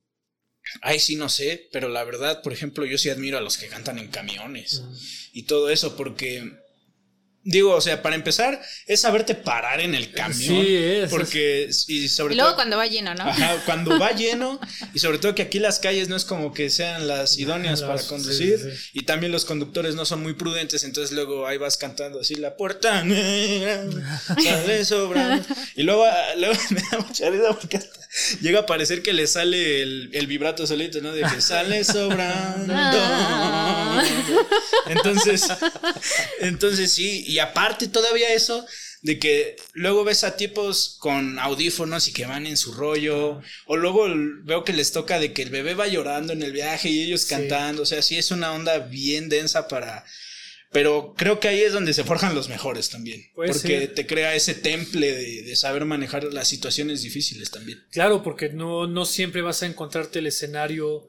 [0.81, 3.67] Ay, sí, no sé, pero la verdad, por ejemplo, yo sí admiro a los que
[3.67, 4.81] cantan en camiones
[5.31, 6.51] y todo eso, porque
[7.47, 10.65] Digo, o sea, para empezar, es saberte parar en el camión.
[10.65, 11.11] Sí, es.
[11.11, 13.23] Porque, y sobre y luego cuando va lleno, ¿no?
[13.23, 14.59] Ajá, cuando va lleno,
[14.95, 18.01] y sobre todo que aquí las calles no es como que sean las idóneas para
[18.01, 22.33] conducir, y también los conductores no son muy prudentes, entonces luego ahí vas cantando así
[22.33, 23.03] la puerta,
[24.43, 25.45] sale sobrando.
[25.75, 26.05] Y luego,
[26.37, 27.79] luego me da mucha risa porque
[28.41, 31.11] llega a parecer que le sale el, el vibrato solito, ¿no?
[31.11, 32.73] De que sale sobrando.
[34.87, 35.47] Entonces,
[36.39, 38.65] entonces sí, y aparte todavía eso
[39.01, 43.77] de que luego ves a tipos con audífonos y que van en su rollo, o
[43.77, 44.07] luego
[44.43, 47.25] veo que les toca de que el bebé va llorando en el viaje y ellos
[47.25, 50.05] cantando, o sea, sí es una onda bien densa para...
[50.75, 53.31] Pero creo que ahí es donde se forjan los mejores también.
[53.33, 57.81] porque te crea ese temple de, saber manejar las situaciones difíciles también.
[57.91, 61.07] Claro, porque no, no siempre vas a encontrarte el escenario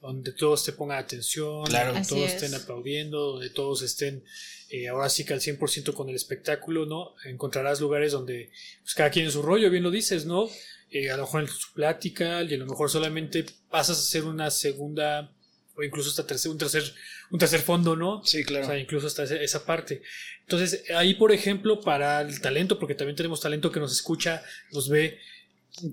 [0.00, 4.22] donde todos te pongan atención, donde todos estén aplaudiendo, donde todos estén
[4.70, 7.16] eh, ahora sí que al 100% con el espectáculo, ¿no?
[7.24, 8.52] Encontrarás lugares donde
[8.82, 10.48] pues, cada quien en su rollo, bien lo dices, ¿no?
[10.92, 14.22] Eh, a lo mejor en su plática y a lo mejor solamente pasas a hacer
[14.26, 15.34] una segunda
[15.74, 16.94] o incluso hasta tercer, un tercer
[17.30, 18.22] un tercer fondo, ¿no?
[18.24, 18.64] Sí, claro.
[18.64, 20.02] O sea, incluso hasta esa parte.
[20.40, 24.88] Entonces, ahí, por ejemplo, para el talento, porque también tenemos talento que nos escucha, nos
[24.88, 25.18] ve,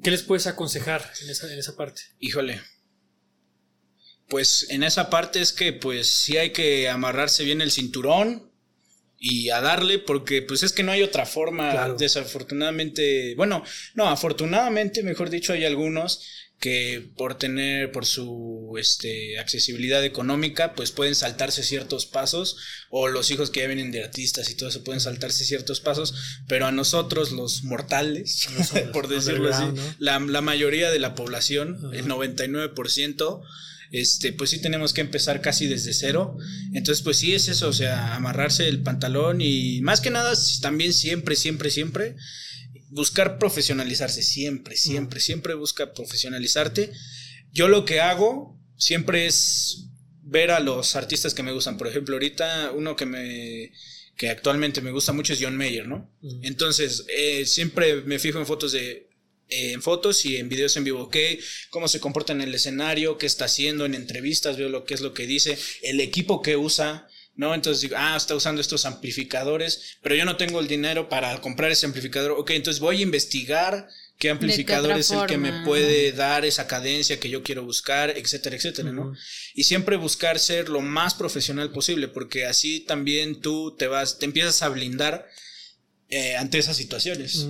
[0.03, 2.01] ¿qué les puedes aconsejar en esa, en esa parte?
[2.19, 2.61] Híjole,
[4.27, 8.51] pues en esa parte es que pues sí hay que amarrarse bien el cinturón,
[9.17, 15.03] y a darle porque pues es que no hay otra forma desafortunadamente bueno no afortunadamente
[15.03, 16.21] mejor dicho hay algunos
[16.59, 22.57] que por tener por su este accesibilidad económica pues pueden saltarse ciertos pasos
[22.89, 26.15] o los hijos que ya vienen de artistas y todo eso pueden saltarse ciertos pasos
[26.47, 28.47] pero a nosotros los mortales
[28.93, 29.65] por decirlo así
[29.99, 33.43] la, la, mayoría de la población el 99%
[33.91, 36.37] este, pues sí tenemos que empezar casi desde cero.
[36.73, 40.91] Entonces, pues sí es eso, o sea, amarrarse el pantalón y más que nada, también
[40.91, 42.15] siempre, siempre, siempre,
[42.95, 46.91] buscar profesionalizarse, siempre, siempre, siempre busca profesionalizarte.
[47.51, 49.89] Yo lo que hago siempre es
[50.21, 51.77] ver a los artistas que me gustan.
[51.77, 53.71] Por ejemplo, ahorita uno que me
[54.15, 56.09] que actualmente me gusta mucho es John Mayer, ¿no?
[56.41, 59.09] Entonces, eh, siempre me fijo en fotos de
[59.49, 61.39] en fotos y en videos en vivo, ¿qué?
[61.69, 65.01] cómo se comporta en el escenario, qué está haciendo en entrevistas, veo lo que es
[65.01, 67.53] lo que dice, el equipo que usa, ¿no?
[67.53, 71.71] Entonces digo, ah, está usando estos amplificadores, pero yo no tengo el dinero para comprar
[71.71, 76.45] ese amplificador, ok, entonces voy a investigar qué amplificador es el que me puede dar
[76.45, 79.13] esa cadencia que yo quiero buscar, etcétera, etcétera, ¿no?
[79.53, 84.25] Y siempre buscar ser lo más profesional posible, porque así también tú te vas, te
[84.25, 85.27] empiezas a blindar
[86.09, 87.47] eh, ante esas situaciones.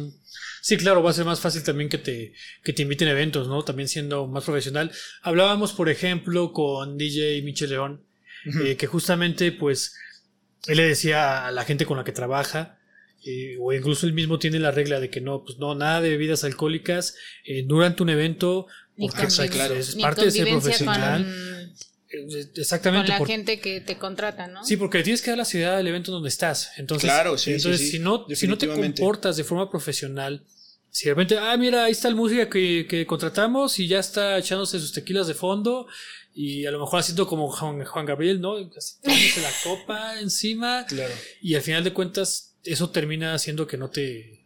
[0.62, 3.48] Sí, claro, va a ser más fácil también que te, que te inviten a eventos,
[3.48, 3.64] ¿no?
[3.64, 4.92] También siendo más profesional.
[5.22, 8.02] Hablábamos, por ejemplo, con DJ Michel León,
[8.64, 9.96] eh, que justamente, pues,
[10.68, 12.80] él le decía a la gente con la que trabaja,
[13.26, 16.10] eh, o incluso él mismo tiene la regla de que no, pues no, nada de
[16.10, 21.74] bebidas alcohólicas eh, durante un evento, porque es parte de ser profesional.
[22.56, 23.12] Exactamente.
[23.12, 24.64] Con la gente que te contrata, ¿no?
[24.64, 26.72] Sí, porque tienes que dar la ciudad del evento donde estás.
[26.78, 30.46] Entonces, claro, sí, entonces si, no, si no te comportas de forma profesional,
[30.92, 34.38] si de repente, ah, mira, ahí está el música que, que contratamos y ya está
[34.38, 35.88] echándose sus tequilas de fondo
[36.36, 38.60] y a lo mejor haciendo como Juan, Juan Gabriel, ¿no?
[38.60, 40.86] la copa encima.
[40.86, 41.14] Claro.
[41.42, 44.46] Y al final de cuentas, eso termina haciendo que no te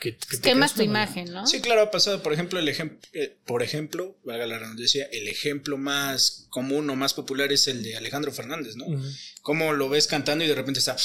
[0.00, 1.46] que, quemas tu imagen, ¿no?
[1.46, 2.22] Sí, claro, ha pasado.
[2.22, 6.96] Por ejemplo, el ejemplo, eh, por ejemplo, valga la redundancia, el ejemplo más común o
[6.96, 8.86] más popular es el de Alejandro Fernández, ¿no?
[9.42, 10.96] Cómo lo ves cantando y de repente está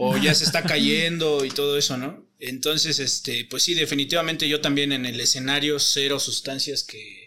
[0.00, 2.24] o ya se está cayendo y todo eso, ¿no?
[2.38, 7.17] Entonces, este, pues sí, definitivamente yo también en el escenario cero sustancias que,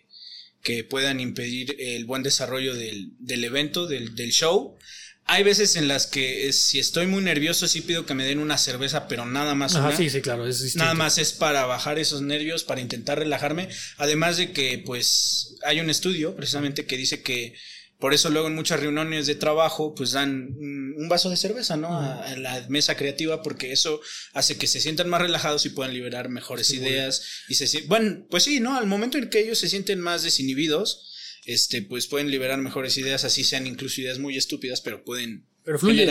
[0.61, 4.77] que puedan impedir el buen desarrollo del, del evento, del, del show.
[5.25, 8.57] Hay veces en las que si estoy muy nervioso sí pido que me den una
[8.57, 9.77] cerveza, pero nada más.
[9.95, 10.47] sí, sí, claro.
[10.47, 13.69] Es nada más es para bajar esos nervios, para intentar relajarme.
[13.97, 17.53] Además de que, pues, hay un estudio precisamente que dice que
[18.01, 21.95] por eso luego en muchas reuniones de trabajo pues dan un vaso de cerveza, ¿no?
[21.99, 24.01] A, la mesa creativa porque eso
[24.33, 28.43] hace que se sientan más relajados y puedan liberar mejores ideas y se bueno, pues
[28.43, 28.75] sí, ¿no?
[28.75, 31.11] Al momento en que ellos se sienten más desinhibidos,
[31.45, 35.77] este, pues pueden liberar mejores ideas, así sean incluso ideas muy estúpidas, pero pueden pero
[35.77, 36.03] fluye.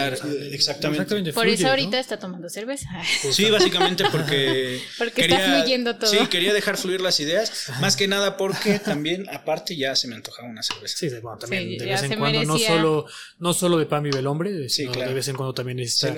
[0.53, 1.33] exactamente.
[1.33, 2.89] Por eso ahorita está tomando cerveza.
[3.33, 4.81] Sí, básicamente porque.
[4.99, 6.09] porque está fluyendo todo.
[6.09, 7.71] Sí, quería dejar fluir las ideas.
[7.81, 10.97] Más que nada porque también, aparte, ya se me antojaba una cerveza.
[10.97, 12.45] Sí, bueno, también de vez en cuando.
[12.45, 13.07] No solo,
[13.39, 16.15] no solo de pan vive el hombre, sino de vez en cuando también necesita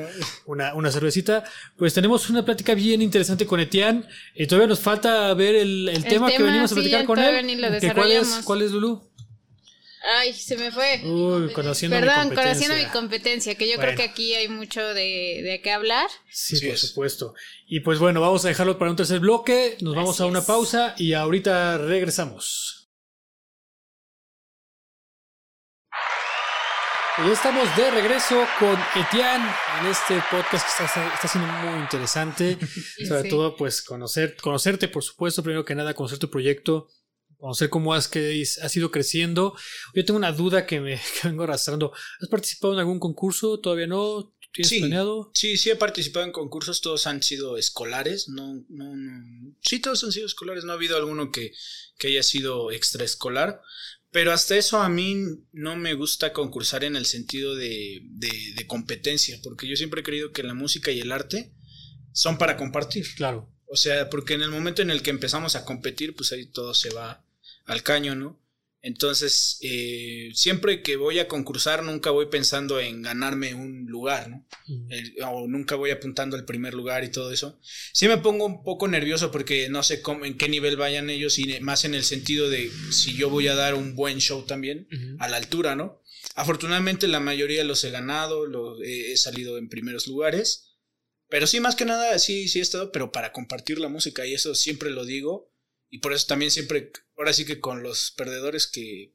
[0.47, 1.45] una, una cervecita.
[1.77, 4.05] Pues tenemos una plática bien interesante con Etienne.
[4.35, 7.90] Y todavía nos falta ver el, el, tema, que venimos a platicar con él.
[7.95, 9.12] ¿Cuál es, ¿Cuál es, Lulu?
[10.05, 11.01] Ay, se me fue.
[11.05, 15.43] Uy, conociendo Perdón, mi conociendo mi competencia, que yo creo que aquí hay mucho de,
[15.45, 16.09] de qué hablar.
[16.29, 17.35] Sí, por supuesto.
[17.67, 20.95] Y pues bueno, vamos a dejarlo para un tercer bloque, nos vamos a una pausa
[20.99, 22.83] y ahorita regresamos.
[27.19, 29.47] Y ya estamos de regreso con Etienne
[29.81, 32.59] en este podcast que está, está siendo muy interesante.
[33.07, 36.88] Sobre todo, pues conocer, conocerte, por supuesto, primero que nada, conocer tu proyecto,
[37.42, 39.57] conocer cómo has, que has ido creciendo.
[39.94, 41.92] Yo tengo una duda que me vengo arrastrando.
[42.20, 43.59] ¿Has participado en algún concurso?
[43.59, 44.33] ¿Todavía no?
[44.52, 45.33] ¿Tienes sí, planeado?
[45.35, 49.57] Sí, sí he participado en concursos, todos han sido escolares, no, no, no.
[49.61, 51.52] Sí, todos han sido escolares, no ha habido alguno que,
[51.98, 53.61] que haya sido extraescolar.
[54.12, 55.16] Pero hasta eso a mí
[55.52, 60.05] no me gusta concursar en el sentido de, de, de, competencia, porque yo siempre he
[60.05, 61.55] creído que la música y el arte
[62.12, 63.07] son para compartir.
[63.16, 63.50] Claro.
[63.66, 66.74] O sea, porque en el momento en el que empezamos a competir, pues ahí todo
[66.74, 67.24] se va
[67.66, 68.42] al caño, ¿no?
[68.85, 74.44] Entonces, eh, siempre que voy a concursar, nunca voy pensando en ganarme un lugar, ¿no?
[75.25, 77.61] o nunca voy apuntando al primer lugar y todo eso.
[77.92, 81.38] Sí me pongo un poco nervioso porque no sé cómo, en qué nivel vayan ellos
[81.38, 84.88] y más en el sentido de si yo voy a dar un buen show también,
[85.20, 86.03] a la altura, ¿no?
[86.35, 90.70] Afortunadamente la mayoría los he ganado, los, he salido en primeros lugares.
[91.29, 94.35] Pero sí, más que nada, sí, sí he estado, pero para compartir la música y
[94.35, 95.52] eso siempre lo digo
[95.92, 99.12] y por eso también siempre, ahora sí que con los perdedores que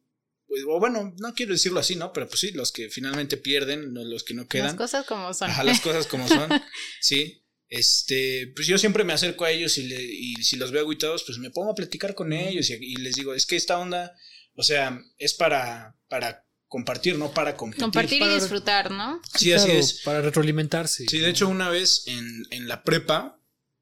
[0.47, 2.13] pues, o bueno, no quiero decirlo así, ¿no?
[2.13, 4.67] Pero pues sí, los que finalmente pierden, los que no quedan.
[4.67, 5.49] Las cosas como son.
[5.49, 6.49] Ajá, las cosas como son,
[7.01, 7.43] sí.
[7.67, 11.39] Este, pues yo siempre me acerco a ellos y, y si los veo aguitados, pues
[11.39, 14.15] me pongo a platicar con ellos y, les digo, es que esta onda,
[14.53, 17.83] o sea, es para, para compartir, no para competir.
[17.83, 19.19] Compartir y disfrutar, ¿no?
[19.35, 20.01] Sí, así es.
[20.03, 21.07] Para retroalimentarse.
[21.09, 23.36] Sí, de hecho, una vez en, en la prepa,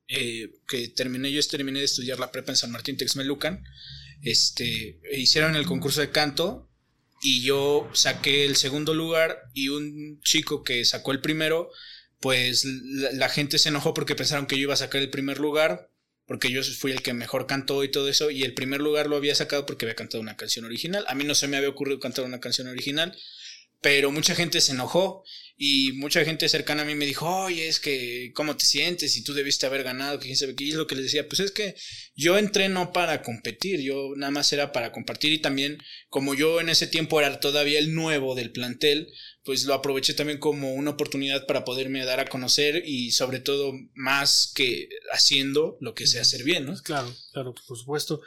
[0.07, 3.63] eh, que terminé, yo terminé de estudiar la prepa en San Martín Texmelucan,
[4.21, 6.69] este, hicieron el concurso de canto
[7.21, 11.71] y yo saqué el segundo lugar y un chico que sacó el primero,
[12.19, 15.91] pues la, gente se enojó porque pensaron que yo iba a sacar el primer lugar,
[16.25, 19.15] porque yo fui el que mejor cantó y todo eso, y el primer lugar lo
[19.15, 21.05] había sacado porque había cantado una canción original.
[21.07, 23.15] A mí no se me había ocurrido cantar una canción original,
[23.85, 25.23] pero mucha gente se enojó
[25.55, 29.15] y mucha gente cercana a mí me dijo, oye, es que, ¿cómo te sientes?
[29.15, 30.63] Y tú debiste haber ganado, quién sabe qué.
[30.63, 31.75] Y es lo que les decía, pues es que
[32.15, 35.33] yo entré no para competir, yo nada más era para compartir.
[35.33, 35.77] Y también,
[36.09, 39.07] como yo en ese tiempo era todavía el nuevo del plantel,
[39.43, 43.71] pues lo aproveché también como una oportunidad para poderme dar a conocer y sobre todo
[43.93, 46.75] más que haciendo lo que sé hacer bien, ¿no?
[46.81, 48.19] Claro, claro, por supuesto.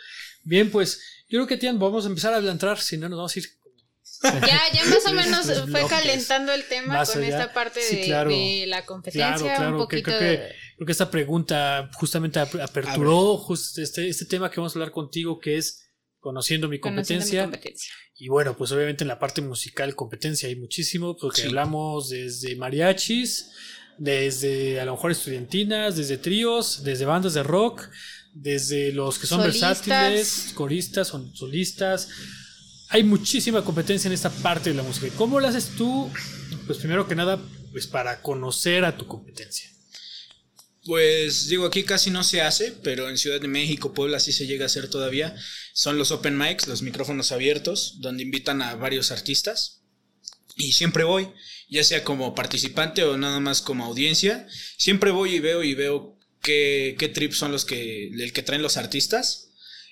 [0.45, 3.37] Bien, pues yo creo que Tian, vamos a empezar a adelantar, si no nos vamos
[3.37, 3.58] a ir
[4.23, 9.39] ya, ya más o menos fue calentando el tema con esta parte de, la competencia.
[9.39, 14.93] Claro, claro, creo, que, esta pregunta justamente aperturó este, este tema que vamos a hablar
[14.93, 17.51] contigo, que es conociendo mi competencia.
[18.17, 23.51] Y bueno, pues obviamente en la parte musical competencia hay muchísimo, porque hablamos desde mariachis,
[23.99, 27.89] desde a lo mejor estudiantinas, desde tríos, desde bandas de rock,
[28.33, 32.09] desde los que son versátiles, coristas, solistas
[32.91, 35.09] hay muchísima competencia en esta parte de la música.
[35.17, 36.11] ¿Cómo lo haces tú?
[36.67, 39.71] Pues primero que nada, pues para conocer a tu competencia.
[40.85, 44.47] Pues digo, aquí casi no se hace, pero en Ciudad de México, Puebla sí se
[44.47, 45.37] llega a hacer todavía.
[45.75, 49.83] Son los open mics, los micrófonos abiertos, donde invitan a varios artistas.
[50.57, 51.29] Y siempre voy,
[51.69, 54.47] ya sea como participante o nada más como audiencia.
[54.79, 58.63] Siempre voy y veo y veo qué, qué trips son los que, el que traen
[58.63, 59.48] los artistas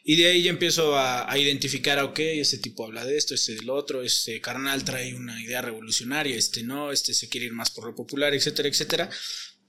[0.09, 3.69] y de ahí ya empiezo a, identificar, ok, este tipo habla de esto, este del
[3.69, 7.87] otro, este carnal trae una idea revolucionaria, este no, este se quiere ir más por
[7.87, 9.11] lo popular, etcétera, etcétera.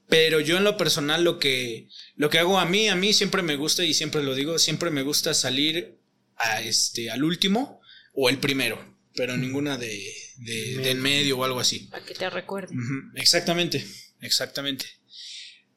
[0.08, 3.41] Pero yo en lo personal lo que, lo que hago a mí, a mí siempre
[3.41, 5.97] me gusta y siempre lo digo, siempre me gusta salir
[6.36, 7.82] a este, al último
[8.13, 11.88] o el primero, pero ninguna de, de, en medio o algo así.
[11.89, 12.76] Para que te recuerde.
[13.15, 13.84] Exactamente,
[14.21, 14.86] exactamente.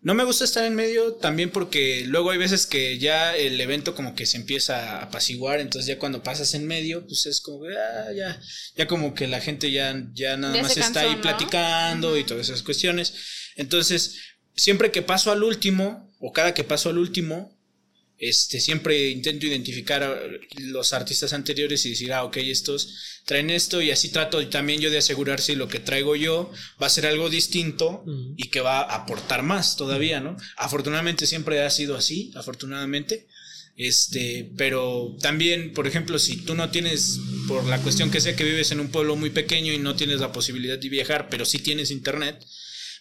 [0.03, 3.95] No me gusta estar en medio también porque luego hay veces que ya el evento
[3.95, 7.65] como que se empieza a apaciguar, entonces ya cuando pasas en medio, pues es como,
[7.67, 8.41] ah, ya,
[8.77, 12.63] ya como que la gente ya, ya nada más está ahí platicando y todas esas
[12.63, 13.13] cuestiones.
[13.57, 14.17] Entonces,
[14.55, 17.60] siempre que paso al último, o cada que paso al último,
[18.21, 20.21] este, siempre intento identificar a
[20.59, 24.91] los artistas anteriores y decir, ah, ok, estos traen esto y así trato también yo
[24.91, 28.05] de asegurar si lo que traigo yo va a ser algo distinto
[28.37, 30.37] y que va a aportar más todavía, ¿no?
[30.59, 33.27] Afortunadamente siempre ha sido así, afortunadamente.
[33.77, 38.45] Este, pero también, por ejemplo, si tú no tienes, por la cuestión que sé que
[38.45, 41.61] vives en un pueblo muy pequeño y no tienes la posibilidad de viajar, pero sí
[41.61, 42.45] tienes internet,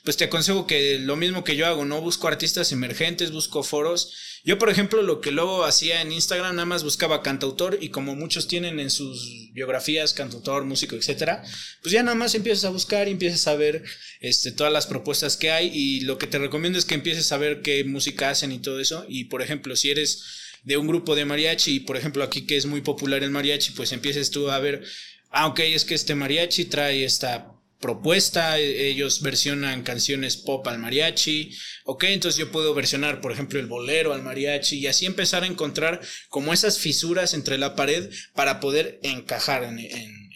[0.03, 4.13] pues te aconsejo que lo mismo que yo hago, no busco artistas emergentes, busco foros
[4.43, 8.15] yo, por ejemplo, lo que luego hacía en Instagram, nada más buscaba cantautor y como
[8.15, 11.43] muchos tienen en sus biografías cantautor, músico, etcétera,
[11.81, 13.83] pues ya nada más empiezas a buscar y empiezas a ver
[14.21, 17.37] este, todas las propuestas que hay y lo que te recomiendo es que empieces a
[17.37, 19.05] ver qué música hacen y todo eso.
[19.09, 20.23] Y, por ejemplo, si eres
[20.63, 23.73] de un grupo de mariachi y, por ejemplo, aquí que es muy popular el mariachi,
[23.73, 24.83] pues empieces tú a ver,
[25.31, 30.79] ah, ok, es que este mariachi trae esta propuesta, e, ellos versionan canciones pop al
[30.79, 35.43] mariachi, ok, entonces yo puedo versionar, por ejemplo, el bolero al mariachi y así empezar
[35.43, 39.79] a encontrar como esas fisuras entre la pared para poder encajar en,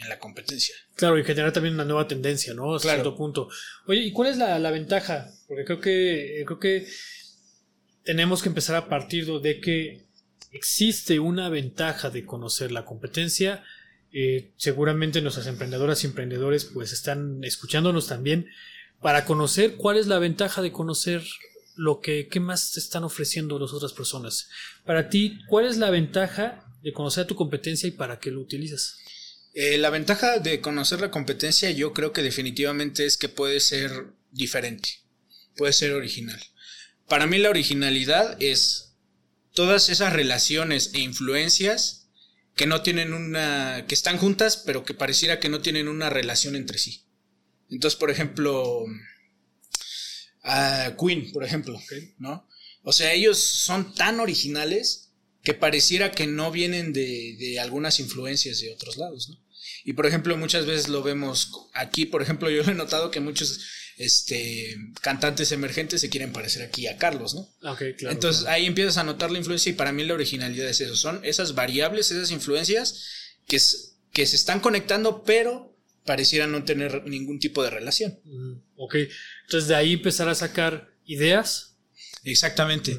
[0.08, 0.75] la competencia.
[0.95, 2.75] Claro, y generar también una nueva tendencia, ¿no?
[2.75, 3.47] A cierto punto.
[3.88, 5.32] Oye, ¿y cuál es la, la, ventaja?
[5.47, 6.86] Porque creo que, creo que
[8.03, 10.06] tenemos que empezar a partir de que
[10.51, 13.63] existe una ventaja de conocer la competencia
[14.13, 18.47] eh, seguramente nuestras emprendedoras y emprendedores pues están escuchándonos también
[19.02, 21.23] para conocer cuál es la ventaja de conocer
[21.76, 24.49] lo que qué más te están ofreciendo las otras personas.
[24.86, 28.97] Para ti, ¿cuál es la ventaja de conocer tu competencia y para qué lo utilizas?
[29.56, 33.91] Eh, la ventaja de conocer la competencia yo creo que definitivamente es que puede ser
[34.32, 34.89] diferente,
[35.56, 36.39] puede ser original.
[37.07, 38.95] Para mí la originalidad es
[39.53, 42.03] todas esas relaciones e influencias
[42.56, 46.56] que no tienen una, que están juntas, pero que pareciera que no tienen una relación
[46.56, 47.04] entre sí.
[47.70, 48.86] Entonces, por ejemplo,
[50.99, 51.80] Queen, por ejemplo,
[52.20, 52.47] ¿no?
[52.84, 58.60] O sea, ellos son tan originales que pareciera que no vienen de, de algunas influencias
[58.60, 59.43] de otros lados, ¿no?
[59.86, 63.60] Y por ejemplo, muchas veces lo vemos aquí, por ejemplo, yo he notado que muchos
[63.98, 67.50] este, cantantes emergentes se quieren parecer aquí a Carlos, ¿no?
[67.60, 70.96] claro, Entonces ahí empiezas a notar la influencia y para mí la originalidad es eso,
[70.96, 73.04] son esas variables, esas influencias
[73.48, 73.60] que,
[74.12, 78.20] que se están conectando, pero parecieran no tener ningún tipo de relación.
[78.24, 78.96] Mm, ok,
[79.46, 81.78] entonces de ahí empezar a sacar ideas.
[82.24, 82.98] Exactamente.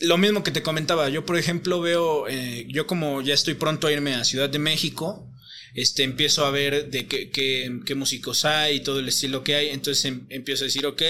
[0.00, 3.86] Lo mismo que te comentaba, yo por ejemplo veo, eh, yo como ya estoy pronto
[3.86, 5.27] a irme a Ciudad de México,
[5.74, 9.68] este, empiezo a ver de qué, qué, músicos hay y todo el estilo que hay,
[9.68, 11.02] entonces em, empiezo a decir, ok,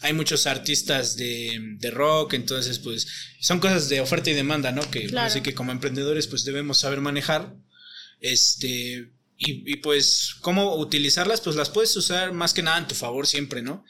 [0.00, 3.06] hay muchos artistas de, de, rock, entonces pues
[3.40, 4.88] son cosas de oferta y demanda, ¿no?
[4.90, 7.54] Que así que como emprendedores pues debemos saber manejar,
[8.20, 12.94] este, y, y pues cómo utilizarlas, pues las puedes usar más que nada en tu
[12.94, 13.84] favor siempre, ¿no?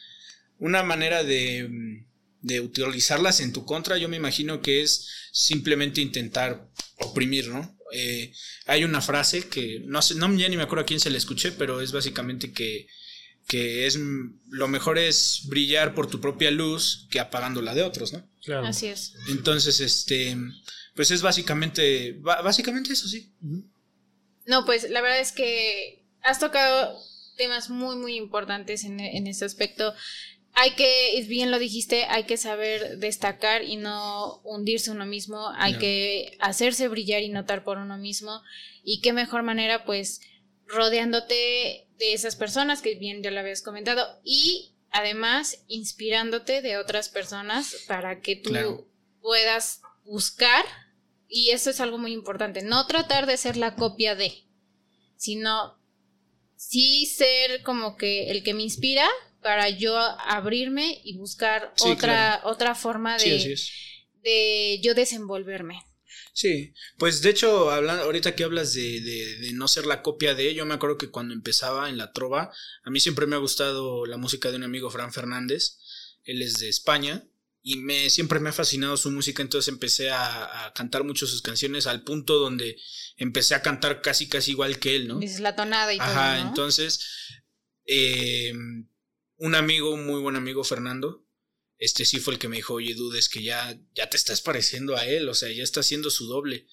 [0.58, 2.04] Una manera de
[2.44, 7.74] de utilizarlas en tu contra, yo me imagino que es simplemente intentar oprimir, ¿no?
[7.97, 8.32] Eh,
[8.66, 11.18] hay una frase que no sé, no ya ni me acuerdo a quién se la
[11.18, 12.88] escuché, pero es básicamente que,
[13.47, 18.12] que es lo mejor es brillar por tu propia luz que apagando la de otros,
[18.12, 18.28] ¿no?
[18.42, 18.66] Claro.
[18.66, 19.14] Así es.
[19.28, 20.36] Entonces, este,
[20.95, 23.32] pues es básicamente, básicamente eso sí.
[24.45, 26.99] No, pues la verdad es que has tocado
[27.36, 29.95] temas muy, muy importantes en, en este aspecto
[30.55, 35.76] hay que, bien lo dijiste, hay que saber destacar y no hundirse uno mismo, hay
[35.78, 38.40] que hacerse brillar y notar por uno mismo.
[38.84, 40.20] Y qué mejor manera, pues,
[40.66, 47.09] rodeándote de esas personas que bien ya lo habías comentado y además inspirándote de otras
[47.09, 48.52] personas para que tú
[49.20, 50.64] puedas buscar,
[51.28, 54.44] y eso es algo muy importante, no tratar de ser la copia de,
[55.16, 55.80] sino
[56.55, 59.09] sí ser como que el que me inspira,
[59.45, 63.55] para yo abrirme y buscar otra, otra forma de,
[64.22, 65.82] de yo desenvolverme.
[66.32, 70.55] Sí, pues de hecho, hablando, ahorita que hablas de, de, no ser la copia de,
[70.55, 72.51] yo me acuerdo que cuando empezaba en la trova,
[72.84, 75.78] a mí siempre me ha gustado la música de un amigo, Fran Fernández,
[76.24, 77.24] él es de España,
[77.62, 81.86] y me, siempre me ha fascinado su música, entonces empecé a, cantar mucho sus canciones
[81.86, 82.78] al punto donde
[83.18, 85.20] empecé a cantar casi, casi igual que él, ¿no?
[85.20, 86.07] Es la tonada y todo.
[86.07, 87.01] Ajá, entonces,
[87.86, 88.55] eh,
[89.37, 91.24] un amigo, un muy buen amigo, Fernando,
[91.78, 94.97] este sí fue el que me dijo, oye, dudes que ya, ya te estás pareciendo
[94.97, 96.66] a él, o sea, ya está haciendo su doble.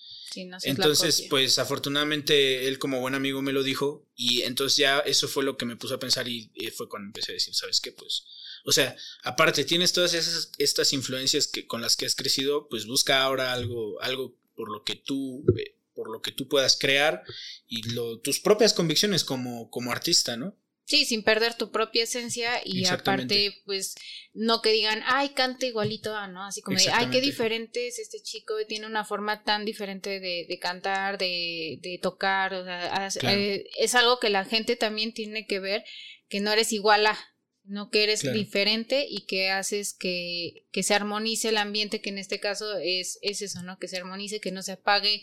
[0.64, 5.44] entonces, pues afortunadamente él como buen amigo me lo dijo y entonces ya eso fue
[5.44, 7.92] lo que me puso a pensar y, fue cuando empecé a decir, ¿sabes qué?
[7.92, 8.26] Pues,
[8.64, 12.86] o sea, aparte tienes todas esas, estas influencias que, con las que has crecido, pues
[12.86, 17.24] busca ahora algo, algo por lo que tú, eh, por lo que tú puedas crear
[17.68, 20.56] y lo, tus propias convicciones como, como artista, ¿no?
[20.92, 23.96] Sí, sin perder tu propia esencia y aparte, pues,
[24.34, 26.44] no que digan, ay, canta igualito, ¿no?
[26.44, 30.60] Así como, ay, qué diferente es este chico, tiene una forma tan diferente de, de
[30.60, 35.62] cantar, de, de, tocar, o sea, eh, es algo que la gente también tiene que
[35.62, 35.86] ver,
[36.28, 37.18] que no eres igual a,
[37.64, 42.18] no que eres diferente y que haces que, que, se armonice el ambiente, que en
[42.18, 43.80] este caso es, es eso, ¿no?
[43.80, 45.22] Que se armonice, que no se apague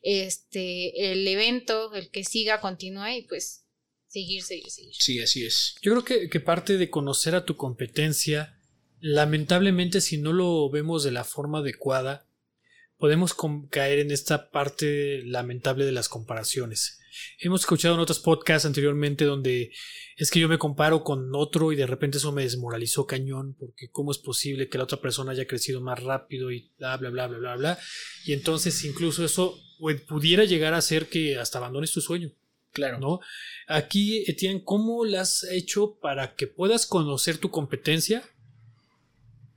[0.00, 3.59] este el evento, el que siga, continúe y pues
[4.10, 4.94] seguir, seguir, seguir.
[4.94, 5.76] Sí, así es.
[5.80, 8.58] Yo creo que, que parte de conocer a tu competencia,
[9.00, 12.26] lamentablemente si no lo vemos de la forma adecuada,
[12.98, 13.34] podemos
[13.70, 16.98] caer en esta parte lamentable de las comparaciones.
[17.38, 19.72] Hemos escuchado en otros podcasts anteriormente donde
[20.16, 23.90] es que yo me comparo con otro y de repente eso me desmoralizó cañón porque
[23.90, 27.26] cómo es posible que la otra persona haya crecido más rápido y bla bla bla
[27.26, 27.78] bla bla bla
[28.26, 29.58] y entonces incluso eso
[30.06, 32.30] pudiera llegar a hacer que hasta abandones tu sueño.
[32.72, 32.98] Claro.
[32.98, 33.20] ¿No?
[33.66, 38.28] Aquí, Etienne, ¿cómo lo has hecho para que puedas conocer tu competencia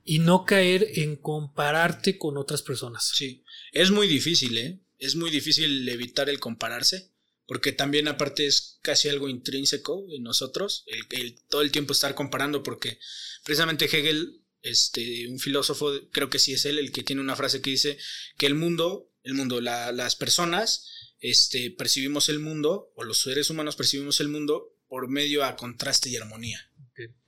[0.04, 3.10] y no caer en compararte con otras personas?
[3.14, 4.80] Sí, es muy difícil, ¿eh?
[4.98, 7.10] Es muy difícil evitar el compararse,
[7.46, 12.62] porque también aparte es casi algo intrínseco en nosotros, el, todo el tiempo estar comparando,
[12.62, 12.98] porque
[13.44, 17.60] precisamente Hegel, este, un filósofo, creo que sí es él, el que tiene una frase
[17.60, 17.98] que dice
[18.38, 23.76] que el mundo, el mundo, las personas, este, percibimos el mundo, o los seres humanos
[23.76, 26.70] percibimos el mundo por medio a contraste y armonía.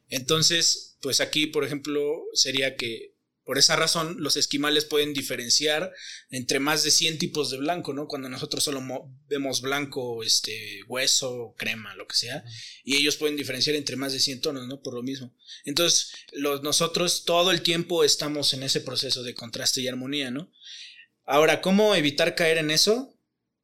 [0.08, 5.94] Entonces, pues aquí, por ejemplo, sería que por esa razón los esquimales pueden diferenciar
[6.28, 8.06] entre más de 100 tipos de blanco, ¿no?
[8.06, 8.84] Cuando nosotros solo
[9.28, 12.44] vemos blanco, este, hueso, crema, lo que sea,
[12.84, 14.82] y ellos pueden diferenciar entre más de 100 tonos, ¿no?
[14.82, 15.34] Por lo mismo.
[15.64, 20.52] Entonces, los, nosotros todo el tiempo estamos en ese proceso de contraste y armonía, ¿no?
[21.24, 23.15] Ahora, ¿cómo evitar caer en eso?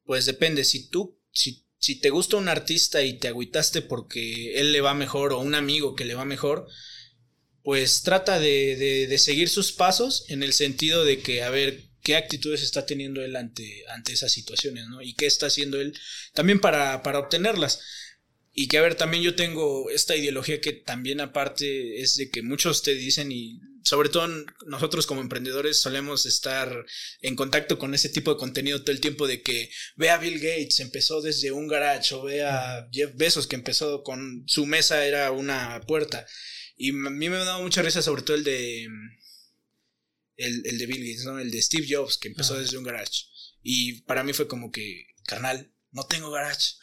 [0.05, 4.71] Pues depende, si tú, si, si te gusta un artista y te agüitaste porque él
[4.71, 6.67] le va mejor o un amigo que le va mejor,
[7.63, 12.17] pues trata de, de, seguir sus pasos en el sentido de que, a ver, qué
[12.17, 15.01] actitudes está teniendo él ante, ante esas situaciones, ¿no?
[15.01, 15.97] Y qué está haciendo él
[16.33, 17.79] también para, para obtenerlas.
[18.53, 22.41] Y que a ver, también yo tengo esta ideología que también aparte es de que
[22.43, 24.27] muchos te dicen y sobre todo
[24.65, 26.85] nosotros como emprendedores solemos estar
[27.21, 30.39] en contacto con ese tipo de contenido todo el tiempo de que ve a Bill
[30.39, 35.05] Gates, empezó desde un garage o ve a Jeff Bezos que empezó con su mesa
[35.05, 36.25] era una puerta.
[36.75, 38.87] Y a mí me ha dado mucha risa sobre todo el de
[40.37, 41.39] el, el de Bill Gates, ¿no?
[41.39, 43.25] El de Steve Jobs que empezó desde un garage.
[43.61, 46.73] Y para mí fue como que, carnal, no tengo garage.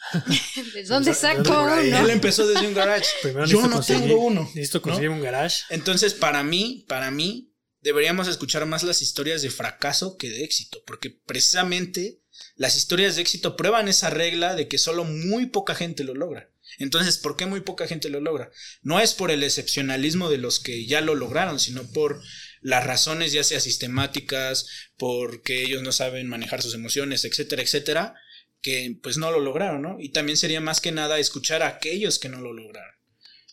[0.73, 1.79] ¿De dónde saco uno?
[1.79, 3.05] Él empezó desde un garage.
[3.45, 4.49] Yo no tengo uno.
[4.55, 5.63] Necesito conseguir un garage.
[5.69, 10.81] Entonces, para mí, para mí, deberíamos escuchar más las historias de fracaso que de éxito,
[10.87, 12.21] porque precisamente
[12.55, 16.49] las historias de éxito prueban esa regla de que solo muy poca gente lo logra.
[16.79, 18.49] Entonces, ¿por qué muy poca gente lo logra?
[18.81, 22.21] No es por el excepcionalismo de los que ya lo lograron, sino por
[22.61, 28.15] las razones ya sea sistemáticas, porque ellos no saben manejar sus emociones, etcétera, etcétera,
[28.61, 29.97] que pues no lo lograron, ¿no?
[29.99, 32.95] Y también sería más que nada escuchar a aquellos que no lo lograron.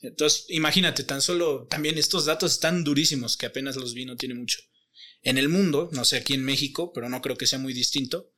[0.02, 4.34] Entonces, imagínate, tan solo también estos datos están durísimos, que apenas los vi, no tiene
[4.34, 4.60] mucho.
[5.22, 8.32] En el mundo, no sé aquí en México, pero no creo que sea muy distinto,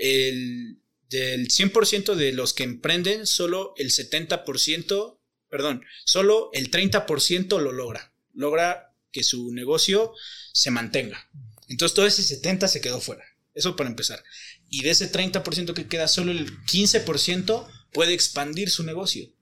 [0.00, 7.72] el, del 100% de los que emprenden, solo el 70%, perdón, solo el 30% lo
[7.72, 8.12] logra.
[8.32, 10.14] Logra que su negocio
[10.52, 11.30] se mantenga.
[11.68, 13.24] Entonces todo ese 70 se quedó fuera.
[13.54, 14.22] Eso para empezar
[14.68, 19.32] y de ese 30% que queda, solo el 15% puede expandir su negocio.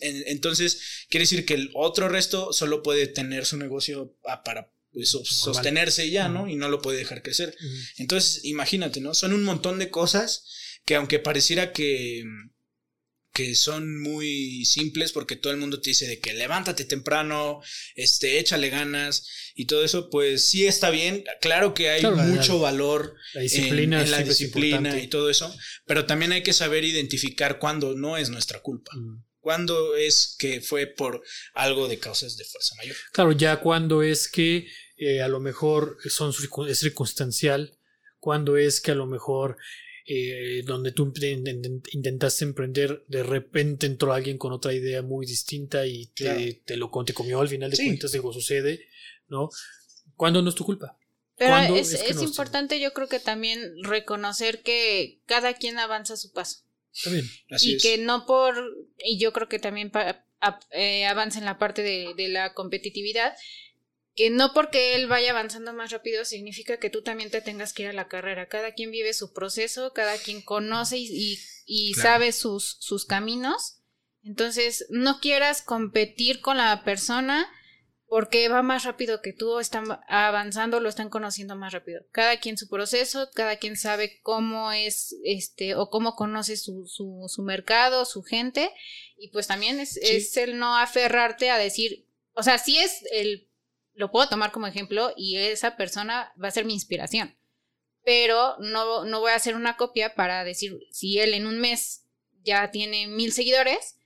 [0.00, 6.10] Entonces, quiere decir que el otro resto solo puede tener su negocio para pues, sostenerse
[6.10, 6.48] ya, ¿no?
[6.48, 7.56] Y no lo puede dejar crecer.
[7.96, 9.14] Entonces, imagínate, ¿no?
[9.14, 10.46] Son un montón de cosas
[10.84, 12.24] que aunque pareciera que
[13.34, 17.60] que son muy simples porque todo el mundo te dice de que levántate temprano,
[17.96, 21.24] este, échale ganas y todo eso, pues sí está bien.
[21.40, 25.52] Claro que hay mucho valor la disciplina en, la disciplina y todo eso,
[25.84, 28.92] pero también hay que saber identificar cuándo no es nuestra culpa.
[28.94, 29.24] Mm.
[29.40, 31.20] Cuándo es que fue por
[31.54, 32.96] algo de causas de fuerza mayor.
[33.12, 36.32] Claro, ya cuando es que eh, a lo mejor son
[36.68, 37.76] es circunstancial,
[38.20, 39.58] cuando es que a lo mejor
[40.06, 41.12] eh, donde tú
[41.92, 46.90] intentaste emprender, de repente entró alguien con otra idea muy distinta y te, te lo
[47.04, 48.86] te comió al final de cuentas, digo, sucede,
[49.28, 49.48] ¿no?
[50.16, 50.98] ¿Cuándo no es tu culpa?
[51.36, 56.32] Pero es, es, importante, yo creo que también reconocer que cada quien avanza a su
[56.32, 56.60] paso.
[57.02, 57.28] También.
[57.60, 58.54] y que no por,
[58.98, 59.90] y yo creo que también
[60.70, 63.34] eh, avanza en la parte de, de la competitividad,
[64.14, 67.82] que no porque él vaya avanzando más rápido significa que tú también te tengas que
[67.82, 68.48] ir a la carrera.
[68.48, 73.80] Cada quien vive su proceso, cada quien conoce y, y, sabe sus, sus caminos.
[74.22, 77.50] Entonces, no quieras competir con la persona
[78.06, 82.02] porque va más rápido que tú, están avanzando, lo están conociendo más rápido.
[82.12, 87.24] Cada quien su proceso, cada quien sabe cómo es, este, o cómo conoce su, su,
[87.26, 88.70] su mercado, su gente,
[89.18, 93.48] y pues también es, es el no aferrarte a decir, o sea, sí es el
[93.94, 97.36] lo puedo tomar como ejemplo y esa persona va a ser mi inspiración.
[98.04, 102.04] Pero no, no voy a hacer una copia para decir, si él en un mes
[102.42, 103.96] ya tiene mil seguidores,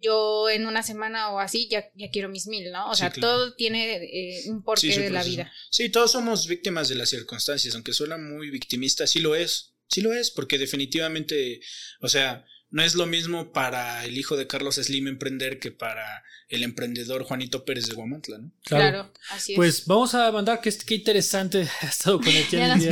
[0.00, 2.90] yo en una semana o así ya, ya quiero mis mil, ¿no?
[2.90, 5.52] O sea, todo tiene eh, un porqué de la vida.
[5.70, 10.02] Sí, todos somos víctimas de las circunstancias, aunque suena muy victimista, sí lo es, sí
[10.02, 11.60] lo es, porque definitivamente,
[12.00, 16.24] o sea, no es lo mismo para el hijo de Carlos Slim emprender que para
[16.48, 18.52] el emprendedor Juanito Pérez de Guamantla, ¿no?
[18.64, 19.56] Claro, así es.
[19.56, 22.90] Pues vamos a mandar que qué interesante ha estado con el, ya el, día,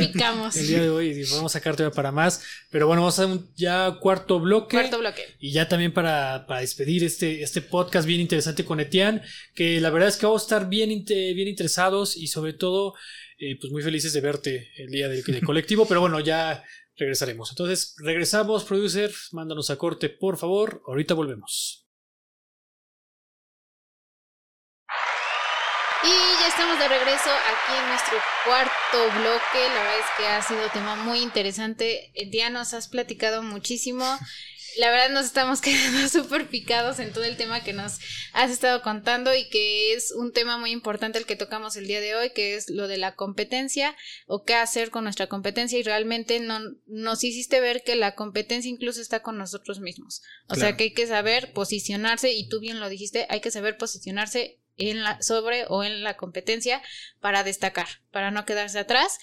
[0.55, 2.41] el día de hoy y vamos a sacar todavía para más.
[2.69, 4.77] Pero bueno, vamos a hacer un ya cuarto bloque.
[4.77, 5.23] Cuarto bloque.
[5.39, 9.21] Y ya también para, para despedir este, este podcast bien interesante con Etienne,
[9.53, 12.93] que la verdad es que vamos a estar bien, bien interesados y sobre todo,
[13.39, 15.85] eh, pues muy felices de verte el día del colectivo.
[15.85, 16.63] pero bueno, ya
[16.97, 17.49] regresaremos.
[17.51, 20.81] Entonces, regresamos, producer, mándanos a corte, por favor.
[20.87, 21.85] Ahorita volvemos.
[26.03, 29.67] Y ya estamos de regreso aquí en nuestro cuarto bloque.
[29.69, 32.11] La verdad es que ha sido un tema muy interesante.
[32.31, 34.05] Ya nos has platicado muchísimo
[34.77, 37.99] la verdad nos estamos quedando súper picados en todo el tema que nos
[38.33, 42.01] has estado contando y que es un tema muy importante el que tocamos el día
[42.01, 43.95] de hoy, que es lo de la competencia
[44.27, 45.79] o qué hacer con nuestra competencia.
[45.79, 50.21] Y realmente no, nos hiciste ver que la competencia incluso está con nosotros mismos.
[50.47, 53.77] O sea que hay que saber posicionarse y tú bien lo dijiste, hay que saber
[53.77, 56.81] posicionarse en la, sobre o en la competencia
[57.19, 59.19] para destacar, para no quedarse atrás.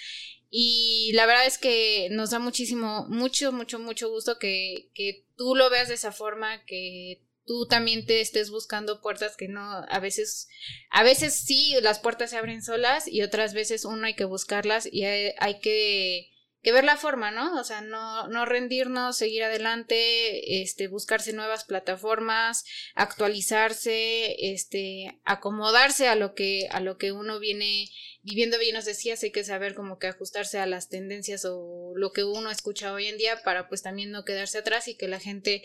[0.54, 5.56] Y la verdad es que nos da muchísimo, mucho, mucho, mucho gusto que, que tú
[5.56, 9.98] lo veas de esa forma, que tú también te estés buscando puertas que no, a
[9.98, 10.48] veces,
[10.90, 14.88] a veces sí, las puertas se abren solas y otras veces uno hay que buscarlas
[14.90, 16.30] y hay, que,
[16.62, 17.60] que, ver la forma, ¿no?
[17.60, 22.64] O sea, no, no rendirnos, seguir adelante, este, buscarse nuevas plataformas,
[22.94, 27.88] actualizarse, este, acomodarse a lo que, a lo que uno viene
[28.22, 32.12] viviendo bien nos decías, hay que saber como que ajustarse a las tendencias o lo
[32.12, 35.20] que uno escucha hoy en día para pues también no quedarse atrás y que la
[35.20, 35.64] gente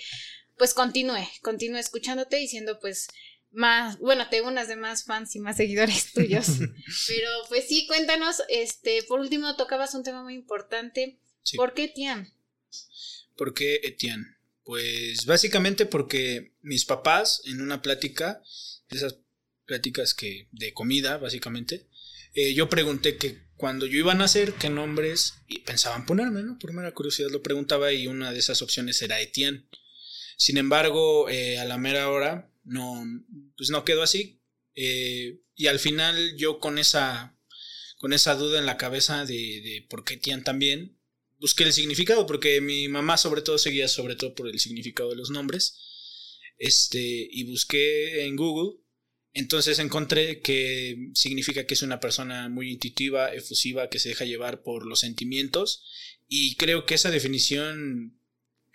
[0.58, 3.08] pues continúe, continúe escuchándote y siendo pues
[3.52, 6.48] más, bueno, te unas de más fans y más seguidores tuyos.
[7.08, 11.20] Pero pues sí, cuéntanos, este, por último tocabas un tema muy importante.
[11.56, 12.34] ¿Por qué Etienne?
[13.36, 14.26] ¿Por qué Etienne?
[14.64, 18.42] Pues básicamente porque mis papás en una plática,
[18.90, 19.20] esas
[19.66, 21.87] pláticas que de comida básicamente,
[22.38, 25.34] eh, yo pregunté que cuando yo iba a nacer, qué nombres
[25.66, 26.60] pensaban ponerme, ¿no?
[26.60, 29.68] Por mera curiosidad lo preguntaba y una de esas opciones era Etienne.
[30.38, 33.04] Sin embargo, eh, a la mera hora no,
[33.58, 34.40] pues no quedó así.
[34.76, 37.36] Eh, y al final yo con esa,
[37.98, 41.00] con esa duda en la cabeza de, de por qué Tian también,
[41.40, 45.16] busqué el significado, porque mi mamá sobre todo seguía sobre todo por el significado de
[45.16, 45.80] los nombres.
[46.60, 47.00] Este,
[47.32, 48.80] y busqué en Google.
[49.38, 54.64] Entonces encontré que significa que es una persona muy intuitiva, efusiva, que se deja llevar
[54.64, 55.84] por los sentimientos.
[56.28, 58.20] Y creo que esa definición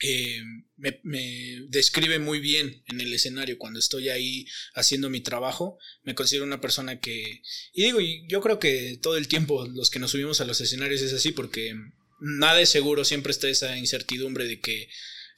[0.00, 0.40] eh,
[0.76, 5.78] me, describe muy bien en el escenario cuando estoy ahí haciendo mi trabajo.
[6.04, 7.42] Me considero una persona que...
[7.72, 7.98] Y digo,
[8.28, 11.32] yo creo que todo el tiempo los que nos subimos a los escenarios es así
[11.32, 11.74] porque
[12.20, 14.88] nada es seguro, siempre está esa incertidumbre de que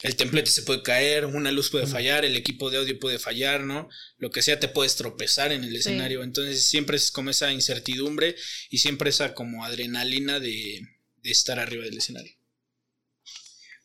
[0.03, 3.63] el templete se puede caer, una luz puede fallar, el equipo de audio puede fallar,
[3.65, 3.89] ¿no?
[4.19, 6.23] Lo que sea te puedes tropezar en el escenario.
[6.23, 8.37] Entonces siempre es como esa incertidumbre
[8.71, 10.83] y siempre esa como adrenalina de
[11.23, 12.35] estar arriba del escenario.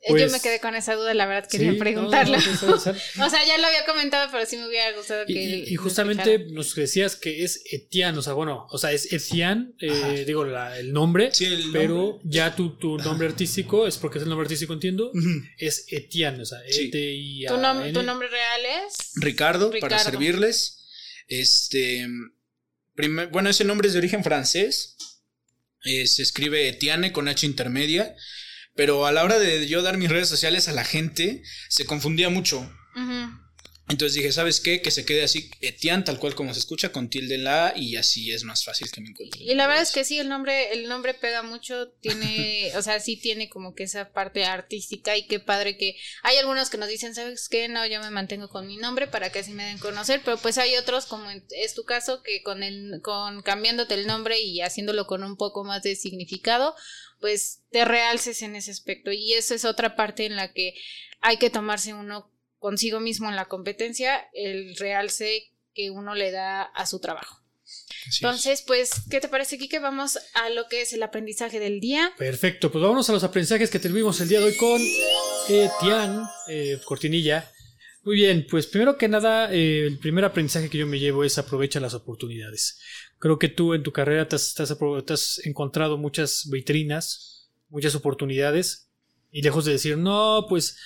[0.09, 2.37] Yo me pues, quedé con esa duda, la verdad quería preguntarlo.
[2.67, 5.65] o sea, ya lo había comentado, pero sí me hubiera gustado que.
[5.67, 10.23] Y, justamente nos decías que es Etienne, o sea, bueno, o sea, es Etienne, eh,
[10.25, 11.31] digo el nombre,
[11.71, 15.11] pero ya tu, tu nombre artístico, es porque es el nombre artístico, entiendo,
[15.57, 19.11] es Etienne, o sea, e t i ¿Tu, ¿Tu, nombre real es?
[19.15, 20.77] Ricardo, para servirles.
[21.27, 22.07] Este.
[23.31, 24.95] bueno, ese nombre es de origen francés.
[25.85, 28.15] Eh, se escribe Etienne con H intermedia.
[28.79, 32.29] Pero a la hora de yo dar mis redes sociales a la gente, se confundía
[32.29, 32.65] mucho.
[33.89, 34.81] Entonces dije, ¿sabes qué?
[34.81, 37.73] Que se quede así, Etienne, tal cual como se escucha, con tilde en la A,
[37.77, 39.43] y así es más fácil que me encuentre.
[39.43, 43.01] Y la verdad es que sí, el nombre, el nombre pega mucho, tiene, o sea,
[43.01, 46.87] sí tiene como que esa parte artística, y qué padre que hay algunos que nos
[46.87, 47.67] dicen, ¿sabes qué?
[47.67, 50.57] No, yo me mantengo con mi nombre para que así me den conocer, pero pues
[50.57, 55.05] hay otros, como es tu caso, que con el, con cambiándote el nombre y haciéndolo
[55.05, 56.75] con un poco más de significado,
[57.19, 59.11] pues te realces en ese aspecto.
[59.11, 60.73] Y eso es otra parte en la que
[61.21, 66.63] hay que tomarse uno consigo mismo en la competencia, el realce que uno le da
[66.63, 67.39] a su trabajo.
[68.15, 69.79] Entonces, pues, ¿qué te parece, Kike?
[69.79, 72.13] Vamos a lo que es el aprendizaje del día.
[72.17, 74.81] Perfecto, pues vamos a los aprendizajes que tuvimos el día de hoy con
[75.47, 77.49] Etienne eh, Cortinilla.
[78.03, 81.37] Muy bien, pues primero que nada, eh, el primer aprendizaje que yo me llevo es
[81.37, 82.79] aprovecha las oportunidades.
[83.17, 88.89] Creo que tú en tu carrera te has, encontrado muchas vitrinas, muchas oportunidades,
[89.31, 90.77] y lejos de decir, no, pues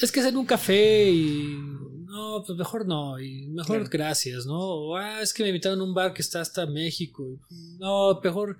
[0.00, 1.58] es que es en un café y
[2.06, 4.58] no, pues mejor no, y mejor gracias, ¿no?
[4.58, 7.40] O, ah, es que me invitaron a un bar que está hasta México,
[7.78, 8.56] no, mejor,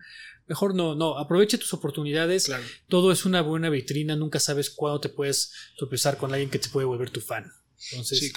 [0.46, 2.50] mejor no, no, aprovecha tus oportunidades,
[2.88, 6.68] todo es una buena vitrina, nunca sabes cuándo te puedes tropezar con alguien que te
[6.68, 7.50] puede volver tu fan.
[7.90, 8.32] Entonces,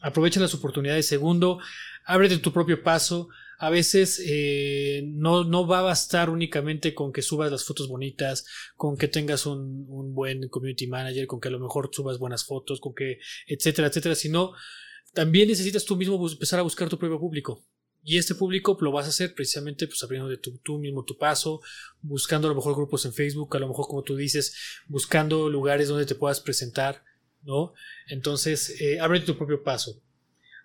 [0.00, 1.06] aprovecha las oportunidades.
[1.06, 1.58] Segundo,
[2.04, 3.28] ábrete tu propio paso
[3.58, 8.46] a veces eh, no, no va a bastar únicamente con que subas las fotos bonitas,
[8.76, 12.44] con que tengas un, un, buen community manager, con que a lo mejor subas buenas
[12.44, 13.18] fotos, con que,
[13.48, 14.52] etcétera, etcétera, sino
[15.12, 17.64] también necesitas tú mismo empezar a buscar tu propio público.
[18.04, 21.18] Y este público lo vas a hacer precisamente pues abriendo de tu, tú mismo tu
[21.18, 21.60] paso,
[22.00, 24.54] buscando a lo mejor grupos en Facebook, a lo mejor como tú dices,
[24.86, 27.02] buscando lugares donde te puedas presentar,
[27.48, 27.72] ¿no?
[28.08, 30.00] Entonces, eh, abre tu propio paso.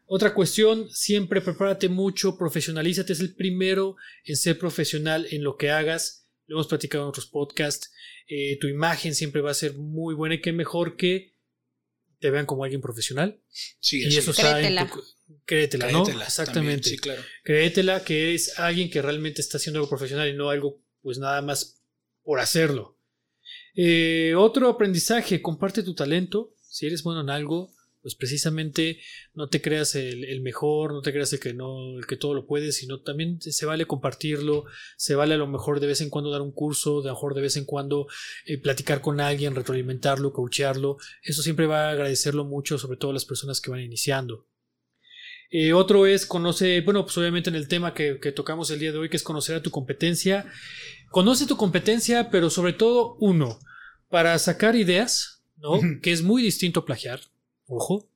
[0.06, 5.72] Otra cuestión, siempre prepárate mucho, profesionalízate, es el primero en ser profesional en lo que
[5.72, 6.28] hagas.
[6.46, 7.90] Lo hemos platicado en otros podcasts.
[8.28, 11.32] Eh, tu imagen siempre va a ser muy buena y que mejor que
[12.20, 13.40] te vean como alguien profesional.
[13.80, 14.92] Sí, y eso está créetela.
[15.46, 16.06] créetela, ¿no?
[16.06, 16.90] Exactamente.
[16.90, 17.22] sí, claro.
[17.44, 21.42] Créetela que es alguien que realmente está haciendo algo profesional y no algo, pues nada
[21.42, 21.82] más
[22.24, 22.98] por hacerlo.
[23.76, 26.53] Eh, otro aprendizaje, comparte tu talento.
[26.74, 27.72] Si eres bueno en algo,
[28.02, 29.00] pues precisamente
[29.36, 33.40] no te creas el, mejor, no te creas el que todo lo puede, sino también
[33.40, 34.66] se vale compartirlo,
[34.98, 37.42] se vale a lo mejor de vez en cuando dar un curso, de mejor de
[37.42, 38.08] vez en cuando
[38.48, 43.14] eh, platicar con alguien, retroalimentarlo, coachearlo, eso siempre va a agradecerlo mucho, sobre todo a
[43.14, 44.48] las personas que van iniciando.
[45.52, 48.92] Eh, otro es conoce, bueno, pues obviamente en el tema que, que tocamos el día
[48.92, 50.52] de hoy, que es conocer a tu competencia.
[51.12, 53.60] Conoce tu competencia, pero sobre todo, uno,
[54.10, 55.33] para sacar ideas,
[55.64, 55.80] ¿no?
[56.02, 57.22] que es muy distinto a plagiar
[57.66, 58.10] Ojo.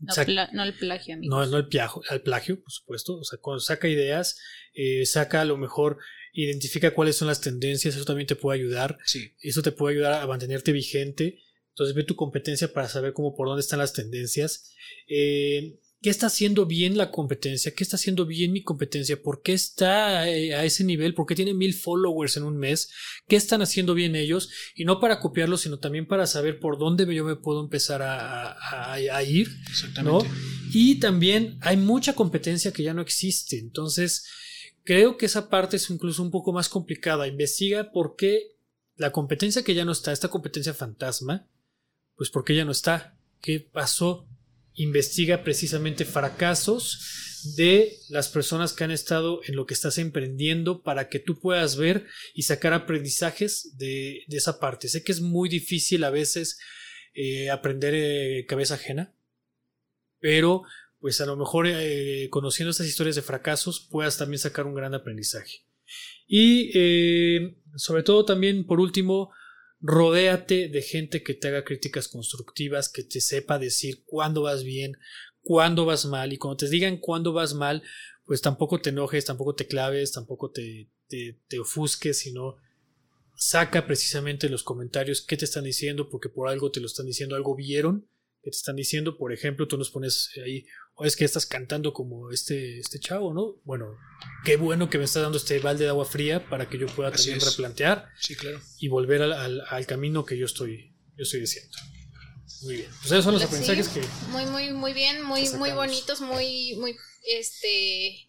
[0.00, 3.18] No, el plagio, No, no el plagio, el plagio, por supuesto.
[3.18, 4.36] O sea, cuando saca ideas,
[4.74, 5.98] eh, saca a lo mejor,
[6.32, 8.98] identifica cuáles son las tendencias, eso también te puede ayudar.
[9.04, 9.32] Sí.
[9.40, 11.38] Eso te puede ayudar a mantenerte vigente.
[11.68, 14.74] Entonces ve tu competencia para saber cómo por dónde están las tendencias.
[15.06, 17.72] Eh, ¿Qué está haciendo bien la competencia?
[17.76, 19.22] ¿Qué está haciendo bien mi competencia?
[19.22, 21.14] ¿Por qué está eh, a ese nivel?
[21.14, 22.90] ¿Por qué tiene mil followers en un mes?
[23.28, 24.50] ¿Qué están haciendo bien ellos?
[24.74, 29.22] Y no para copiarlo, sino también para saber por dónde yo me puedo empezar a,
[29.22, 29.48] ir.
[29.70, 30.28] Exactamente.
[30.72, 33.60] Y también hay mucha competencia que ya no existe.
[33.60, 34.26] Entonces,
[34.82, 37.28] creo que esa parte es incluso un poco más complicada.
[37.28, 38.56] Investiga por qué
[38.96, 41.46] la competencia que ya no está, esta competencia fantasma,
[42.16, 43.16] pues por qué ya no está.
[43.40, 44.26] ¿Qué pasó?
[44.74, 47.22] Investiga precisamente fracasos
[47.56, 51.76] de las personas que han estado en lo que estás emprendiendo para que tú puedas
[51.76, 54.88] ver y sacar aprendizajes de, esa parte.
[54.88, 56.58] Sé que es muy difícil a veces
[57.14, 59.14] eh, aprender eh, cabeza ajena,
[60.20, 60.62] pero
[61.00, 64.94] pues a lo mejor eh, conociendo estas historias de fracasos puedas también sacar un gran
[64.94, 65.64] aprendizaje.
[66.26, 66.70] Y
[67.76, 69.30] sobre todo también, por último,
[69.82, 74.96] Rodéate de gente que te haga críticas constructivas, que te sepa decir cuándo vas bien,
[75.42, 77.82] cuándo vas mal, y cuando te digan cuándo vas mal,
[78.24, 82.56] pues tampoco te enojes, tampoco te claves, tampoco te, te, ofusques, sino
[83.36, 87.34] saca precisamente los comentarios que te están diciendo, porque por algo te lo están diciendo,
[87.34, 88.06] algo vieron
[88.42, 91.92] que te están diciendo, por ejemplo, tú nos pones ahí o es que estás cantando
[91.92, 93.60] como este, este chavo, ¿no?
[93.64, 93.96] Bueno,
[94.44, 97.10] qué bueno que me estás dando este balde de agua fría para que yo pueda
[97.12, 98.60] también replantear sí, claro.
[98.78, 101.76] y volver al, al, camino que yo estoy, yo estoy diciendo.
[102.62, 102.90] Muy bien.
[103.00, 104.02] Pues esos son los aprendizajes que.
[104.28, 108.28] Muy, muy, muy bien, muy, muy bonitos, muy, muy, este,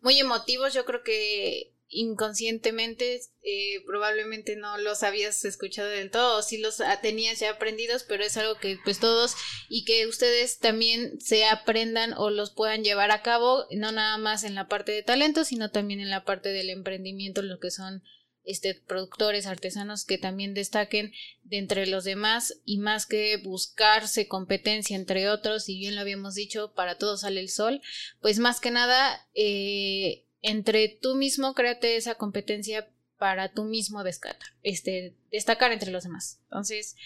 [0.00, 0.72] muy emotivos.
[0.72, 6.82] Yo creo que inconscientemente eh, probablemente no los habías escuchado del todo, o sí los
[7.02, 9.36] tenías ya aprendidos, pero es algo que pues todos
[9.68, 14.44] y que ustedes también se aprendan o los puedan llevar a cabo, no nada más
[14.44, 18.02] en la parte de talento, sino también en la parte del emprendimiento, lo que son
[18.44, 21.12] este, productores, artesanos que también destaquen
[21.44, 26.34] de entre los demás y más que buscarse competencia entre otros, y bien lo habíamos
[26.34, 27.80] dicho, para todos sale el sol,
[28.20, 32.86] pues más que nada eh, entre tú mismo créate esa competencia
[33.18, 36.38] para tú mismo destacar, este, destacar entre los demás.
[36.44, 36.96] Entonces,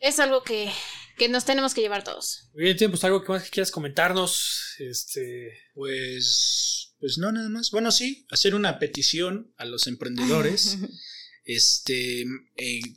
[0.00, 0.68] es algo que,
[1.16, 2.50] que nos tenemos que llevar todos.
[2.52, 4.74] Muy bien, pues algo que más quieras comentarnos.
[4.78, 5.58] Este.
[5.74, 6.96] Pues.
[6.98, 7.70] Pues no, nada más.
[7.70, 10.78] Bueno, sí, hacer una petición a los emprendedores.
[11.44, 12.24] este.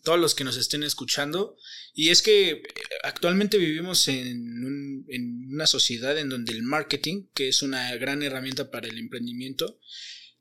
[0.03, 1.57] todos los que nos estén escuchando.
[1.93, 2.63] Y es que eh,
[3.03, 5.05] actualmente vivimos en,
[5.53, 9.79] una sociedad en donde el marketing, que es una gran herramienta para el emprendimiento,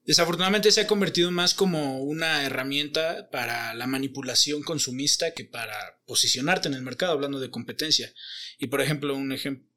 [0.05, 5.77] desafortunadamente se ha convertido más como una herramienta para la manipulación consumista que para
[6.07, 8.13] posicionarte en el mercado, hablando de competencia.
[8.59, 9.69] Y por ejemplo, un ejemplo,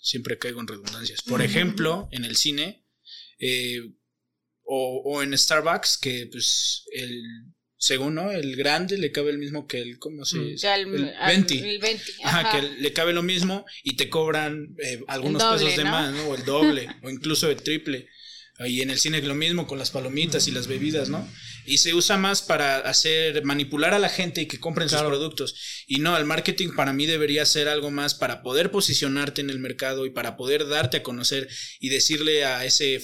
[0.00, 1.20] siempre caigo en redundancias.
[1.20, 2.86] Por ejemplo, en el cine
[3.38, 3.82] eh,
[4.64, 7.22] o, o en Starbucks, que pues el
[7.78, 8.32] según, ¿no?
[8.32, 10.46] El grande le cabe el mismo que el, ¿cómo se mm.
[10.46, 10.74] dice?
[10.74, 11.80] el, 20.
[12.24, 12.50] ajá.
[12.50, 16.28] que le cabe lo mismo y te cobran eh, algunos pesos de más, ¿no?
[16.28, 18.08] O el doble, o incluso el triple.
[18.66, 21.28] Y en el cine lo mismo con las palomitas y las bebidas, ¿no?
[21.64, 25.84] Y se usa más para hacer, manipular a la gente y que compren sus productos.
[25.86, 29.60] Y no, el marketing para mí debería ser algo más para poder posicionarte en el
[29.60, 31.48] mercado y para poder darte a conocer
[31.78, 33.00] y decirle a ese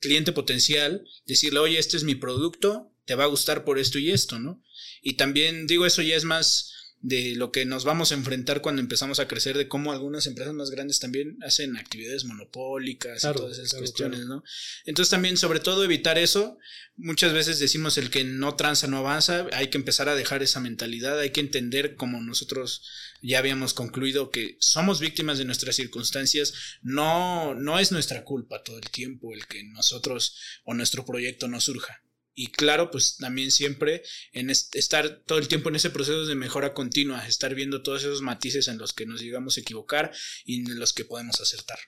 [0.00, 4.12] cliente potencial, decirle, oye, este es mi producto, te va a gustar por esto y
[4.12, 4.62] esto, ¿no?
[5.02, 8.80] Y también digo, eso ya es más de lo que nos vamos a enfrentar cuando
[8.80, 13.58] empezamos a crecer, de cómo algunas empresas más grandes también hacen actividades monopólicas y todas
[13.58, 14.44] esas cuestiones, ¿no?
[14.84, 16.56] Entonces también, sobre todo, evitar eso.
[16.94, 20.60] Muchas veces decimos el que no tranza no avanza, hay que empezar a dejar esa
[20.60, 22.86] mentalidad, hay que entender como nosotros
[23.22, 28.78] ya habíamos concluido que somos víctimas de nuestras circunstancias, no, no es nuestra culpa todo
[28.78, 32.04] el tiempo el que nosotros o nuestro proyecto no surja
[32.34, 34.02] y claro, pues también siempre
[34.32, 38.22] en estar todo el tiempo en ese proceso de mejora continua, estar viendo todos esos
[38.22, 40.12] matices en los que nos llegamos a equivocar
[40.44, 41.78] y en los que podemos acertar.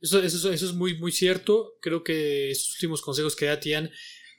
[0.00, 1.76] Eso, eso, eso es muy, muy cierto.
[1.80, 3.90] Creo que esos últimos consejos que da Tian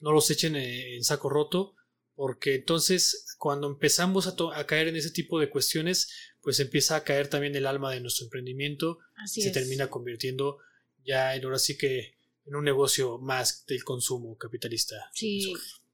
[0.01, 1.75] no los echen en saco roto,
[2.15, 6.09] porque entonces cuando empezamos a, caer en ese tipo de cuestiones,
[6.41, 8.99] pues empieza a caer también el alma de nuestro emprendimiento
[9.35, 10.57] y se termina convirtiendo
[11.03, 12.14] ya en ahora sí que
[12.45, 15.09] en un negocio más del consumo capitalista.
[15.13, 15.53] Sí.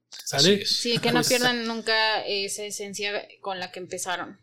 [0.10, 0.66] ¿Sale?
[0.66, 4.40] Sí, que no pues, pierdan nunca esa esencia con la que empezaron.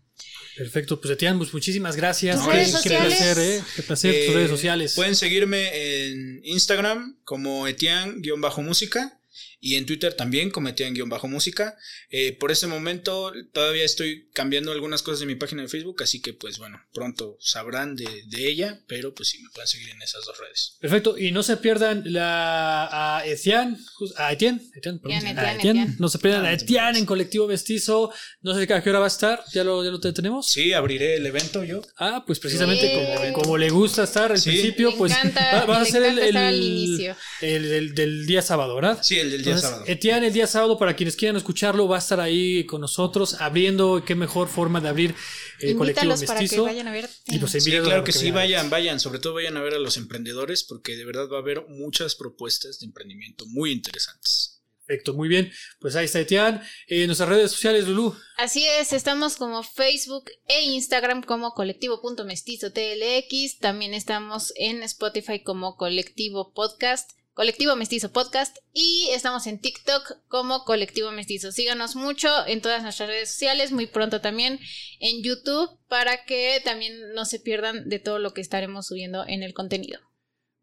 [0.56, 2.40] Perfecto, pues Etienne, pues muchísimas gracias.
[2.82, 3.62] qué, placer, ¿eh?
[3.76, 4.94] Qué placer, tus redes sociales.
[4.94, 9.20] Pueden seguirme en Instagram como Etienne-música
[9.60, 11.76] y en Twitter también cometían guion bajo música.
[12.10, 16.20] Eh, por este momento todavía estoy cambiando algunas cosas de mi página de Facebook, así
[16.20, 18.06] que pues bueno, pronto sabrán de,
[18.38, 20.76] ella, pero pues sí, me pueden seguir en esas dos redes.
[20.80, 23.76] Perfecto, y no se pierdan la, a Etienne,
[24.16, 28.90] a Etienne, Etienne, no se pierdan a Etienne en Colectivo Mestizo, no sé a qué
[28.90, 30.46] hora va a estar, ¿ya lo, ya lo tenemos?
[30.46, 31.82] Sí, abriré el evento yo.
[31.98, 36.18] Ah, pues precisamente como, como, le gusta estar al principio, pues va, a ser el,
[36.18, 39.00] el, el, del día sábado, ¿verdad?
[39.02, 39.84] Sí, el del día sábado.
[39.86, 44.02] Etienne, el día sábado, para quienes quieran escucharlo, va a estar ahí con nosotros abriendo.
[44.04, 45.14] Qué mejor forma de abrir
[45.60, 46.34] el colectivo mestizo.
[46.34, 47.08] Para que vayan a ver.
[47.26, 49.00] Y pues sí, claro que, sí, vayan, vayan.
[49.00, 52.14] Sobre todo vayan a ver a los emprendedores, porque de verdad va a haber muchas
[52.14, 54.58] propuestas de emprendimiento muy interesantes.
[54.88, 55.52] Perfecto, muy bien.
[55.80, 56.62] Pues ahí está Etienne.
[56.86, 58.16] En nuestras redes sociales, Lulu.
[58.38, 63.58] Así es, estamos como Facebook e Instagram como colectivo.mestizo.tlx.
[63.58, 67.10] También estamos en Spotify como Colectivo Podcast.
[67.38, 71.52] Colectivo Mestizo Podcast y estamos en TikTok como Colectivo Mestizo.
[71.52, 74.58] Síganos mucho en todas nuestras redes sociales, muy pronto también
[74.98, 79.44] en YouTube para que también no se pierdan de todo lo que estaremos subiendo en
[79.44, 80.00] el contenido.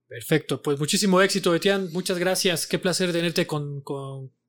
[0.10, 1.88] Perfecto, pues muchísimo éxito, Etienne.
[1.94, 2.68] Muchas gracias.
[2.68, 3.82] Qué placer tenerte con,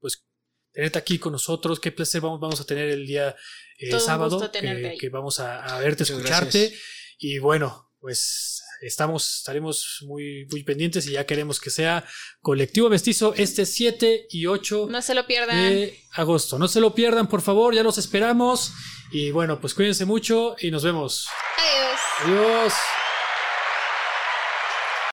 [0.00, 0.24] pues
[0.72, 1.78] tenerte aquí con nosotros.
[1.78, 3.36] Qué placer vamos, vamos a tener el día
[3.78, 6.74] eh, sábado que, vamos a, verte, escucharte.
[7.20, 12.04] Y bueno, pues estamos, estaremos muy, muy pendientes y ya queremos que sea
[12.40, 15.56] colectivo mestizo este 7 y 8 no se lo pierdan.
[15.56, 16.58] de agosto.
[16.58, 18.72] No se lo pierdan, por favor, ya los esperamos.
[19.12, 21.28] Y bueno, pues cuídense mucho y nos vemos.
[21.58, 22.00] Adiós.
[22.24, 22.72] Adiós.